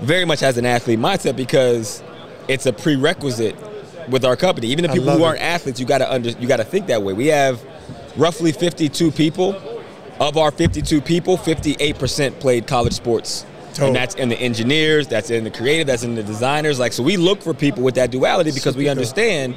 very 0.00 0.24
much 0.24 0.40
has 0.40 0.56
an 0.56 0.66
athlete 0.66 0.98
mindset 0.98 1.36
because 1.36 2.02
it's 2.48 2.66
a 2.66 2.72
prerequisite 2.72 3.56
with 4.08 4.24
our 4.24 4.36
company. 4.36 4.68
Even 4.68 4.82
the 4.82 4.88
people 4.88 5.10
who 5.10 5.24
aren't 5.24 5.40
athletes, 5.40 5.78
you 5.78 5.86
gotta 5.86 6.10
under, 6.10 6.30
you 6.30 6.48
gotta 6.48 6.64
think 6.64 6.86
that 6.86 7.02
way. 7.02 7.12
We 7.12 7.26
have 7.28 7.62
roughly 8.16 8.52
52 8.52 9.10
people 9.12 9.54
of 10.18 10.36
our 10.36 10.50
52 10.50 11.00
people, 11.00 11.36
58% 11.38 12.40
played 12.40 12.66
college 12.66 12.92
sports. 12.92 13.46
Totally. 13.70 13.88
And 13.88 13.96
that's 13.96 14.14
in 14.16 14.28
the 14.28 14.38
engineers, 14.38 15.06
that's 15.06 15.30
in 15.30 15.44
the 15.44 15.50
creative, 15.50 15.86
that's 15.86 16.02
in 16.02 16.14
the 16.14 16.22
designers. 16.22 16.78
Like, 16.78 16.92
so 16.92 17.02
we 17.02 17.16
look 17.16 17.40
for 17.40 17.54
people 17.54 17.82
with 17.82 17.94
that 17.94 18.10
duality 18.10 18.50
because 18.52 18.76
we 18.76 18.88
understand 18.88 19.54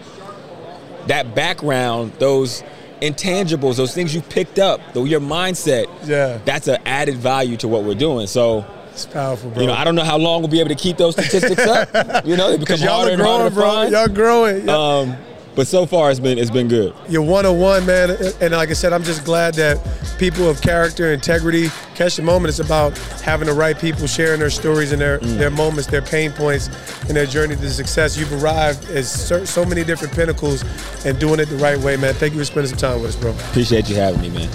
that 1.08 1.36
background, 1.36 2.14
those 2.20 2.64
intangibles, 3.04 3.76
those 3.78 3.94
things 3.94 4.14
you 4.16 4.22
picked 4.22 4.60
up, 4.60 4.80
your 4.96 5.20
mindset. 5.20 5.86
Yeah. 6.08 6.40
That's 6.46 6.68
an 6.68 6.78
added 6.86 7.16
value 7.18 7.58
to 7.58 7.68
what 7.68 7.84
we're 7.84 7.96
doing. 7.96 8.28
So, 8.28 8.66
It's 8.92 9.06
powerful, 9.06 9.50
bro. 9.52 9.62
you 9.62 9.68
know, 9.68 9.74
I 9.74 9.84
don't 9.84 9.96
know 9.96 10.04
how 10.04 10.18
long 10.18 10.42
we'll 10.42 10.50
be 10.52 10.60
able 10.60 10.70
to 10.70 10.76
keep 10.76 10.98
those 10.98 11.14
statistics 11.16 11.62
up. 11.68 12.26
You 12.26 12.38
know, 12.38 12.50
they 12.52 12.58
become 12.58 12.60
Because 12.60 12.82
y'all 12.82 12.96
harder 13.06 13.12
are 13.12 13.14
and 13.14 13.22
harder 13.22 13.50
growing, 13.54 13.90
to 13.92 13.92
find. 13.92 13.92
Y'all 13.92 14.08
growing. 14.16 14.66
Y'all- 14.68 15.02
Um, 15.04 15.18
but 15.56 15.68
so 15.68 15.86
far, 15.86 16.10
it's 16.12 16.20
been 16.20 16.38
it's 16.38 16.50
been 16.52 16.68
good. 16.68 16.94
You're 17.10 17.22
one 17.22 17.46
on 17.46 17.60
one, 17.60 17.86
man. 17.86 18.12
And 18.42 18.54
like 18.54 18.70
I 18.70 18.74
said, 18.74 18.94
I'm 18.94 19.04
just 19.04 19.24
glad 19.24 19.54
that 19.56 19.80
people 20.18 20.50
of 20.50 20.62
character, 20.62 21.12
integrity, 21.14 21.70
catch 21.96 22.16
the 22.16 22.22
moment. 22.24 22.50
It's 22.50 22.60
about 22.60 22.98
having 23.24 23.48
the 23.48 23.54
right 23.54 23.78
people 23.78 24.08
sharing 24.08 24.40
their 24.40 24.50
stories 24.50 24.92
and 24.92 25.02
their, 25.02 25.20
Mm. 25.20 25.38
their 25.38 25.50
moments, 25.52 25.88
their 25.88 26.02
pain 26.02 26.32
points, 26.32 26.70
and 27.08 27.16
their 27.16 27.26
journey 27.26 27.56
to 27.56 27.70
success. 27.70 28.18
You've 28.18 28.34
arrived 28.44 28.90
at 28.92 29.06
so, 29.06 29.46
so 29.46 29.64
many 29.66 29.84
different 29.84 30.14
pinnacles 30.14 30.64
and 31.06 31.18
doing 31.20 31.40
it 31.40 31.46
the 31.50 31.58
right 31.58 31.80
way, 31.80 31.98
man. 31.98 32.14
Thank 32.16 32.34
you 32.34 32.40
for 32.40 32.46
spending 32.46 32.70
some 32.70 32.78
time 32.80 33.02
with 33.02 33.10
us, 33.12 33.16
bro. 33.16 33.32
Appreciate 33.32 33.90
you 33.90 33.96
having 33.96 34.22
me, 34.22 34.30
man. 34.30 34.50